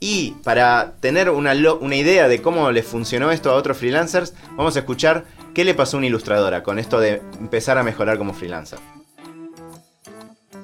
Y 0.00 0.32
para 0.42 0.94
tener 1.00 1.30
una, 1.30 1.54
una 1.80 1.96
idea 1.96 2.26
de 2.26 2.42
cómo 2.42 2.72
le 2.72 2.82
funcionó 2.82 3.30
esto 3.30 3.50
a 3.50 3.54
otros 3.54 3.76
freelancers, 3.76 4.34
vamos 4.56 4.74
a 4.76 4.80
escuchar 4.80 5.24
qué 5.54 5.64
le 5.64 5.74
pasó 5.74 5.96
a 5.96 5.98
una 5.98 6.08
ilustradora 6.08 6.62
con 6.62 6.78
esto 6.78 6.98
de 6.98 7.22
empezar 7.38 7.78
a 7.78 7.84
mejorar 7.84 8.18
como 8.18 8.34
freelancer. 8.34 8.80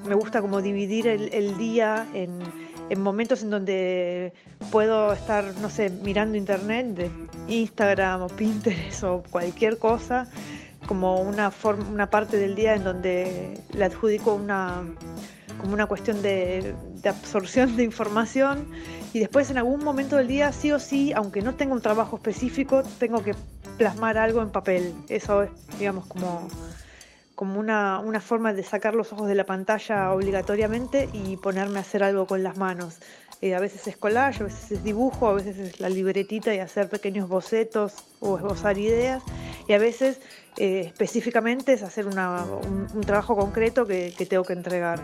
me 0.04 0.14
gusta 0.14 0.40
como 0.40 0.60
dividir 0.60 1.06
el 1.06 1.56
día 1.56 2.08
en, 2.14 2.40
en 2.90 3.02
momentos 3.02 3.42
en 3.42 3.50
donde 3.50 4.32
puedo 4.70 5.12
estar, 5.12 5.44
no 5.60 5.70
sé, 5.70 5.90
mirando 5.90 6.36
internet, 6.36 6.86
de 6.88 7.10
Instagram 7.48 8.22
o 8.22 8.28
Pinterest 8.28 9.02
o 9.04 9.22
cualquier 9.30 9.78
cosa, 9.78 10.28
como 10.86 11.20
una, 11.20 11.50
forma, 11.50 11.86
una 11.88 12.10
parte 12.10 12.36
del 12.36 12.54
día 12.54 12.74
en 12.74 12.84
donde 12.84 13.60
le 13.72 13.84
adjudico 13.84 14.34
una, 14.34 14.84
como 15.60 15.74
una 15.74 15.86
cuestión 15.86 16.22
de, 16.22 16.74
de 17.02 17.08
absorción 17.08 17.76
de 17.76 17.84
información 17.84 18.68
y 19.12 19.20
después 19.20 19.50
en 19.50 19.58
algún 19.58 19.82
momento 19.82 20.16
del 20.16 20.28
día, 20.28 20.52
sí 20.52 20.72
o 20.72 20.78
sí, 20.78 21.12
aunque 21.12 21.42
no 21.42 21.54
tenga 21.54 21.74
un 21.74 21.80
trabajo 21.80 22.16
específico, 22.16 22.82
tengo 22.98 23.22
que 23.22 23.34
plasmar 23.76 24.18
algo 24.18 24.42
en 24.42 24.50
papel. 24.50 24.94
Eso 25.08 25.44
es, 25.44 25.50
digamos, 25.78 26.06
como 26.06 26.48
como 27.38 27.60
una, 27.60 28.00
una 28.00 28.20
forma 28.20 28.52
de 28.52 28.64
sacar 28.64 28.96
los 28.96 29.12
ojos 29.12 29.28
de 29.28 29.36
la 29.36 29.44
pantalla 29.44 30.12
obligatoriamente 30.12 31.08
y 31.12 31.36
ponerme 31.36 31.78
a 31.78 31.82
hacer 31.82 32.02
algo 32.02 32.26
con 32.26 32.42
las 32.42 32.56
manos. 32.56 32.96
Eh, 33.40 33.54
a 33.54 33.60
veces 33.60 33.86
es 33.86 33.96
collage, 33.96 34.42
a 34.42 34.46
veces 34.46 34.72
es 34.72 34.82
dibujo, 34.82 35.28
a 35.28 35.34
veces 35.34 35.56
es 35.56 35.78
la 35.78 35.88
libretita 35.88 36.52
y 36.52 36.58
hacer 36.58 36.88
pequeños 36.88 37.28
bocetos 37.28 37.94
o 38.18 38.38
esbozar 38.38 38.76
ideas, 38.76 39.22
y 39.68 39.72
a 39.72 39.78
veces 39.78 40.20
eh, 40.56 40.82
específicamente 40.86 41.74
es 41.74 41.84
hacer 41.84 42.08
una- 42.08 42.44
un, 42.92 43.02
trabajo 43.02 43.36
concreto 43.36 43.86
que, 43.86 44.12
que 44.18 44.26
tengo 44.26 44.42
que 44.42 44.54
entregar. 44.54 44.98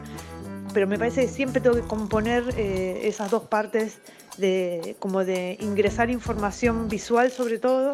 Pero 0.73 0.89
me 0.89 0.99
parece 0.99 1.27
que 1.27 1.29
siempre 1.29 1.61
tengo 1.61 1.77
que 1.77 1.83
componer 1.83 2.53
eh, 2.57 3.07
esas 3.07 3.31
dos 3.31 3.45
partes 3.45 3.99
de 4.37 4.97
como 4.99 5.25
de 5.25 5.57
ingresar 5.61 6.11
información 6.11 6.89
visual 6.89 7.31
sobre 7.31 7.59
todo, 7.59 7.93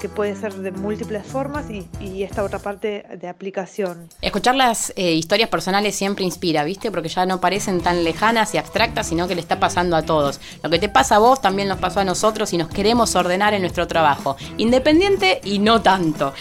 que 0.00 0.08
puede 0.08 0.36
ser 0.36 0.54
de 0.54 0.70
múltiples 0.70 1.26
formas, 1.26 1.70
y, 1.70 1.88
y 2.00 2.22
esta 2.22 2.44
otra 2.44 2.58
parte 2.58 3.04
de 3.20 3.28
aplicación. 3.28 4.08
Escuchar 4.22 4.54
las 4.54 4.92
eh, 4.96 5.12
historias 5.12 5.48
personales 5.48 5.96
siempre 5.96 6.24
inspira, 6.24 6.64
¿viste? 6.64 6.90
Porque 6.90 7.08
ya 7.08 7.26
no 7.26 7.40
parecen 7.40 7.80
tan 7.80 8.04
lejanas 8.04 8.54
y 8.54 8.58
abstractas, 8.58 9.08
sino 9.08 9.26
que 9.28 9.34
le 9.34 9.40
está 9.40 9.58
pasando 9.58 9.96
a 9.96 10.02
todos. 10.02 10.40
Lo 10.62 10.70
que 10.70 10.78
te 10.78 10.88
pasa 10.88 11.16
a 11.16 11.18
vos 11.18 11.40
también 11.40 11.68
nos 11.68 11.78
pasó 11.78 12.00
a 12.00 12.04
nosotros 12.04 12.52
y 12.52 12.58
nos 12.58 12.68
queremos 12.68 13.14
ordenar 13.16 13.54
en 13.54 13.62
nuestro 13.62 13.86
trabajo. 13.86 14.36
Independiente 14.56 15.40
y 15.44 15.58
no 15.58 15.82
tanto. 15.82 16.32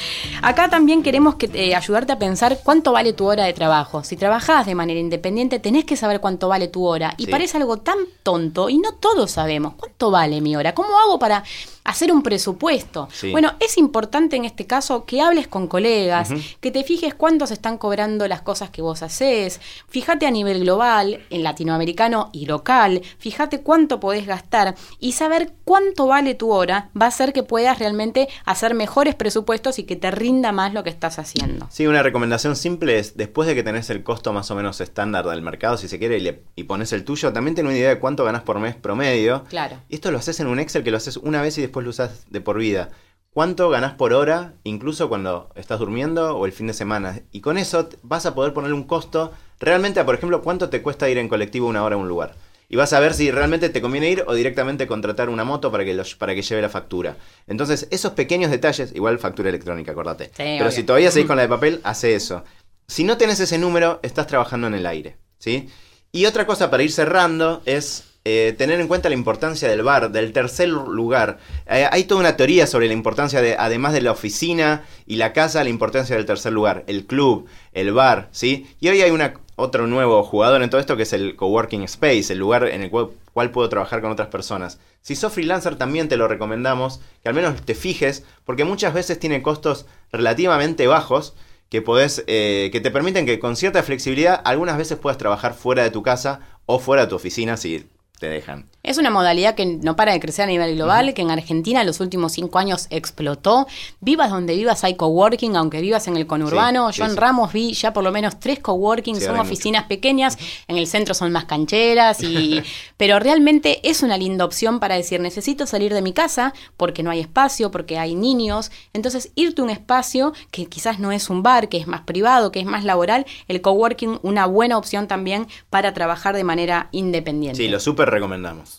Acá 0.41 0.69
también 0.69 1.03
queremos 1.03 1.35
que, 1.35 1.49
eh, 1.53 1.75
ayudarte 1.75 2.13
a 2.13 2.19
pensar 2.19 2.59
cuánto 2.63 2.91
vale 2.91 3.13
tu 3.13 3.25
hora 3.25 3.45
de 3.45 3.53
trabajo. 3.53 4.03
Si 4.03 4.15
trabajás 4.17 4.65
de 4.65 4.75
manera 4.75 4.99
independiente, 4.99 5.59
tenés 5.59 5.85
que 5.85 5.95
saber 5.95 6.19
cuánto 6.19 6.47
vale 6.49 6.67
tu 6.67 6.85
hora. 6.85 7.13
Y 7.17 7.25
Sí. 7.25 7.31
parece 7.31 7.57
algo 7.57 7.77
tan 7.77 7.97
tonto 8.23 8.69
y 8.69 8.77
no 8.77 8.93
todos 8.93 9.36
sabemos 9.37 9.75
cuánto 9.77 10.09
vale 10.09 10.41
mi 10.41 10.55
hora. 10.55 10.73
¿Cómo 10.73 10.97
hago 10.97 11.19
para 11.19 11.43
hacer 11.87 12.11
un 12.11 12.21
presupuesto? 12.21 13.09
Sí. 13.11 13.31
Bueno, 13.31 13.53
es 13.59 13.77
importante 13.77 14.35
en 14.35 14.45
este 14.45 14.67
caso 14.67 15.05
que 15.05 15.21
hables 15.21 15.47
con 15.47 15.67
colegas, 15.67 16.29
que 16.61 16.71
te 16.71 16.83
fijes 16.83 17.13
cuánto 17.15 17.47
se 17.47 17.53
están 17.55 17.77
cobrando 17.77 18.27
las 18.27 18.41
cosas 18.41 18.69
que 18.69 18.81
vos 18.81 19.01
haces. 19.01 19.59
Fíjate 19.89 20.27
a 20.27 20.31
nivel 20.31 20.59
global, 20.61 21.25
en 21.29 21.43
latinoamericano 21.43 22.29
y 22.33 22.45
local. 22.45 23.01
Fíjate 23.19 23.61
cuánto 23.61 23.99
podés 23.99 24.25
gastar 24.27 24.75
y 24.99 25.13
saber 25.13 25.53
cuánto 25.63 26.07
vale 26.07 26.35
tu 26.35 26.51
hora 26.51 26.89
va 26.99 27.05
a 27.05 27.09
hacer 27.09 27.33
que 27.33 27.43
puedas 27.43 27.79
realmente 27.79 28.27
hacer 28.45 28.73
mejores 28.73 29.15
presupuestos 29.15 29.79
y 29.79 29.83
que 29.83 29.95
te 29.95 30.11
rinda 30.11 30.51
más 30.51 30.73
lo 30.73 30.83
que 30.83 30.89
estás 30.89 31.19
haciendo. 31.19 31.67
Sí, 31.71 31.87
una 31.87 32.03
recomendación 32.03 32.55
simple 32.55 32.99
es, 32.99 33.17
después 33.17 33.47
de 33.47 33.55
que 33.55 33.63
tenés 33.63 33.89
el 33.89 34.03
costo 34.03 34.33
más 34.33 34.51
o 34.51 34.55
menos 34.55 34.81
estándar 34.81 35.25
del 35.25 35.41
mercado, 35.41 35.77
si 35.77 35.87
se 35.87 35.99
quiere, 35.99 36.17
y, 36.17 36.21
le- 36.21 36.43
y 36.55 36.63
pones 36.65 36.93
el 36.93 37.03
tuyo, 37.03 37.33
también 37.33 37.55
ten 37.55 37.65
una 37.65 37.75
idea 37.75 37.89
de 37.89 37.99
cuánto 37.99 38.23
ganás 38.23 38.43
por 38.43 38.59
mes 38.59 38.75
promedio. 38.75 39.43
Claro. 39.49 39.77
Y 39.89 39.95
esto 39.95 40.11
lo 40.11 40.17
haces 40.19 40.39
en 40.39 40.47
un 40.47 40.59
Excel 40.59 40.83
que 40.83 40.91
lo 40.91 40.97
haces 40.97 41.17
una 41.17 41.41
vez 41.41 41.57
y 41.57 41.61
después 41.61 41.76
lo 41.83 41.89
usas 41.89 42.25
de 42.29 42.41
por 42.41 42.57
vida. 42.57 42.89
¿Cuánto 43.31 43.69
ganás 43.69 43.93
por 43.93 44.13
hora, 44.13 44.53
incluso 44.63 45.09
cuando 45.09 45.49
estás 45.55 45.79
durmiendo 45.79 46.35
o 46.37 46.45
el 46.45 46.51
fin 46.53 46.67
de 46.67 46.73
semana? 46.73 47.21
Y 47.31 47.41
con 47.41 47.57
eso 47.57 47.87
vas 48.01 48.25
a 48.25 48.33
poder 48.33 48.53
ponerle 48.53 48.75
un 48.75 48.85
costo 48.85 49.31
realmente 49.59 49.99
a, 49.99 50.05
por 50.05 50.15
ejemplo, 50.15 50.41
cuánto 50.41 50.69
te 50.69 50.81
cuesta 50.81 51.09
ir 51.09 51.17
en 51.19 51.29
colectivo 51.29 51.67
una 51.67 51.83
hora 51.83 51.95
a 51.95 51.99
un 51.99 52.07
lugar. 52.07 52.35
Y 52.69 52.75
vas 52.75 52.91
a 52.93 52.99
ver 52.99 53.13
si 53.13 53.29
realmente 53.31 53.69
te 53.69 53.79
conviene 53.81 54.09
ir 54.09 54.23
o 54.27 54.33
directamente 54.33 54.87
contratar 54.87 55.29
una 55.29 55.43
moto 55.45 55.71
para 55.71 55.85
que, 55.85 55.93
los- 55.93 56.15
para 56.15 56.33
que 56.35 56.41
lleve 56.41 56.61
la 56.63 56.67
factura. 56.69 57.15
Entonces, 57.45 57.87
esos 57.91 58.11
pequeños 58.13 58.51
detalles, 58.51 58.93
igual 58.95 59.19
factura 59.19 59.49
electrónica, 59.49 59.91
acordate. 59.91 60.31
Pero 60.35 60.65
obvio. 60.65 60.71
si 60.71 60.83
todavía 60.83 61.11
seguís 61.11 61.27
con 61.27 61.37
la 61.37 61.43
de 61.43 61.49
papel, 61.49 61.79
hace 61.83 62.15
eso. 62.15 62.43
Si 62.87 63.03
no 63.03 63.17
tenés 63.17 63.39
ese 63.39 63.57
número, 63.57 63.99
estás 64.03 64.27
trabajando 64.27 64.67
en 64.67 64.73
el 64.73 64.85
aire. 64.85 65.15
¿sí? 65.37 65.69
Y 66.11 66.25
otra 66.25 66.45
cosa 66.47 66.69
para 66.71 66.83
ir 66.83 66.91
cerrando 66.91 67.61
es 67.65 68.03
eh, 68.29 68.51
tener 68.51 68.81
en 68.81 68.89
cuenta 68.89 69.07
la 69.07 69.15
importancia 69.15 69.69
del 69.69 69.83
bar, 69.83 70.11
del 70.11 70.33
tercer 70.33 70.67
lugar. 70.67 71.37
Eh, 71.65 71.87
hay 71.89 72.03
toda 72.03 72.19
una 72.19 72.35
teoría 72.35 72.67
sobre 72.67 72.87
la 72.87 72.93
importancia 72.93 73.41
de, 73.41 73.55
además 73.57 73.93
de 73.93 74.01
la 74.01 74.11
oficina 74.11 74.83
y 75.05 75.15
la 75.15 75.31
casa, 75.31 75.63
la 75.63 75.69
importancia 75.69 76.13
del 76.13 76.25
tercer 76.25 76.51
lugar, 76.51 76.83
el 76.87 77.05
club, 77.05 77.47
el 77.71 77.93
bar, 77.93 78.27
¿sí? 78.33 78.67
Y 78.81 78.89
hoy 78.89 79.01
hay 79.01 79.11
una, 79.11 79.35
otro 79.55 79.87
nuevo 79.87 80.21
jugador 80.23 80.61
en 80.61 80.69
todo 80.69 80.81
esto 80.81 80.97
que 80.97 81.03
es 81.03 81.13
el 81.13 81.37
coworking 81.37 81.83
space, 81.83 82.33
el 82.33 82.39
lugar 82.39 82.67
en 82.67 82.81
el 82.81 82.89
cual, 82.89 83.51
puedo 83.51 83.69
trabajar 83.69 84.01
con 84.01 84.11
otras 84.11 84.27
personas. 84.27 84.77
Si 85.01 85.15
sos 85.15 85.31
freelancer 85.31 85.77
también 85.77 86.09
te 86.09 86.17
lo 86.17 86.27
recomendamos, 86.27 86.99
que 87.23 87.29
al 87.29 87.35
menos 87.35 87.61
te 87.61 87.75
fijes, 87.75 88.25
porque 88.43 88.65
muchas 88.65 88.93
veces 88.93 89.19
tiene 89.19 89.41
costos 89.41 89.85
relativamente 90.11 90.85
bajos 90.85 91.33
que, 91.69 91.81
podés, 91.81 92.25
eh, 92.27 92.71
que 92.73 92.81
te 92.81 92.91
permiten 92.91 93.25
que 93.25 93.39
con 93.39 93.55
cierta 93.55 93.83
flexibilidad 93.83 94.41
algunas 94.43 94.77
veces 94.77 94.97
puedas 94.97 95.17
trabajar 95.17 95.53
fuera 95.53 95.83
de 95.83 95.91
tu 95.91 96.03
casa 96.03 96.41
o 96.65 96.79
fuera 96.79 97.03
de 97.03 97.07
tu 97.07 97.15
oficina 97.15 97.55
si 97.55 97.87
te 98.19 98.27
dejan. 98.27 98.69
Es 98.83 98.97
una 98.97 99.09
modalidad 99.09 99.53
que 99.55 99.65
no 99.65 99.95
para 99.95 100.13
de 100.13 100.19
crecer 100.19 100.43
a 100.43 100.47
nivel 100.47 100.75
global, 100.75 101.13
que 101.13 101.21
en 101.21 101.29
Argentina 101.29 101.81
en 101.81 101.87
los 101.87 101.99
últimos 101.99 102.31
cinco 102.31 102.57
años 102.57 102.87
explotó. 102.89 103.67
Vivas 103.99 104.29
donde 104.29 104.55
vivas 104.55 104.83
hay 104.83 104.95
coworking, 104.95 105.55
aunque 105.57 105.81
vivas 105.81 106.07
en 106.07 106.15
el 106.15 106.25
conurbano. 106.25 106.91
Sí, 106.91 106.99
Yo 106.99 107.05
en 107.05 107.11
sí. 107.11 107.17
Ramos 107.17 107.51
vi 107.51 107.73
ya 107.73 107.91
por 107.91 108.03
lo 108.03 108.11
menos 108.11 108.39
tres 108.39 108.59
coworking, 108.59 109.17
Sí, 109.17 109.25
son 109.25 109.39
oficinas 109.39 109.83
pequeñas, 109.85 110.37
en 110.67 110.77
el 110.77 110.87
centro 110.87 111.13
son 111.13 111.31
más 111.31 111.45
cancheras, 111.45 112.23
y 112.23 112.63
pero 112.97 113.19
realmente 113.19 113.87
es 113.87 114.03
una 114.03 114.17
linda 114.17 114.45
opción 114.45 114.79
para 114.79 114.95
decir, 114.95 115.19
necesito 115.19 115.67
salir 115.67 115.93
de 115.93 116.01
mi 116.01 116.13
casa 116.13 116.53
porque 116.77 117.03
no 117.03 117.11
hay 117.11 117.19
espacio, 117.19 117.71
porque 117.71 117.99
hay 117.99 118.15
niños. 118.15 118.71
Entonces, 118.93 119.31
irte 119.35 119.61
a 119.61 119.65
un 119.65 119.69
espacio 119.69 120.33
que 120.49 120.65
quizás 120.67 120.99
no 120.99 121.11
es 121.11 121.29
un 121.29 121.43
bar, 121.43 121.69
que 121.69 121.77
es 121.77 121.87
más 121.87 122.01
privado, 122.01 122.51
que 122.51 122.61
es 122.61 122.65
más 122.65 122.85
laboral, 122.85 123.25
el 123.47 123.61
coworking, 123.61 124.19
una 124.23 124.45
buena 124.45 124.77
opción 124.77 125.07
también 125.07 125.47
para 125.69 125.93
trabajar 125.93 126.35
de 126.35 126.43
manera 126.43 126.87
independiente. 126.91 127.57
Sí, 127.57 127.67
lo 127.67 127.79
súper 127.79 128.06
recomendamos. 128.09 128.77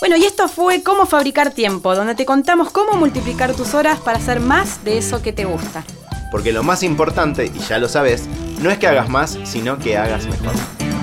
Bueno, 0.00 0.16
y 0.16 0.24
esto 0.24 0.48
fue 0.48 0.82
Cómo 0.82 1.06
Fabricar 1.06 1.52
Tiempo, 1.52 1.94
donde 1.94 2.14
te 2.14 2.26
contamos 2.26 2.70
cómo 2.70 2.94
multiplicar 2.94 3.54
tus 3.54 3.74
horas 3.74 4.00
para 4.00 4.18
hacer 4.18 4.40
más 4.40 4.84
de 4.84 4.98
eso 4.98 5.22
que 5.22 5.32
te 5.32 5.44
gusta. 5.44 5.84
Porque 6.30 6.52
lo 6.52 6.62
más 6.62 6.82
importante, 6.82 7.46
y 7.46 7.58
ya 7.60 7.78
lo 7.78 7.88
sabes, 7.88 8.26
no 8.60 8.70
es 8.70 8.78
que 8.78 8.88
hagas 8.88 9.08
más, 9.08 9.38
sino 9.44 9.78
que 9.78 9.96
hagas 9.96 10.26
mejor. 10.26 10.52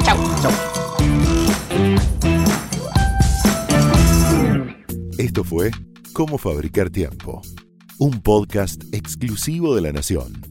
Chau. 0.03 0.17
Esto 5.17 5.43
fue 5.43 5.71
Cómo 6.13 6.38
Fabricar 6.38 6.89
Tiempo, 6.89 7.41
un 7.97 8.21
podcast 8.21 8.84
exclusivo 8.91 9.73
de 9.75 9.81
La 9.81 9.93
Nación. 9.93 10.50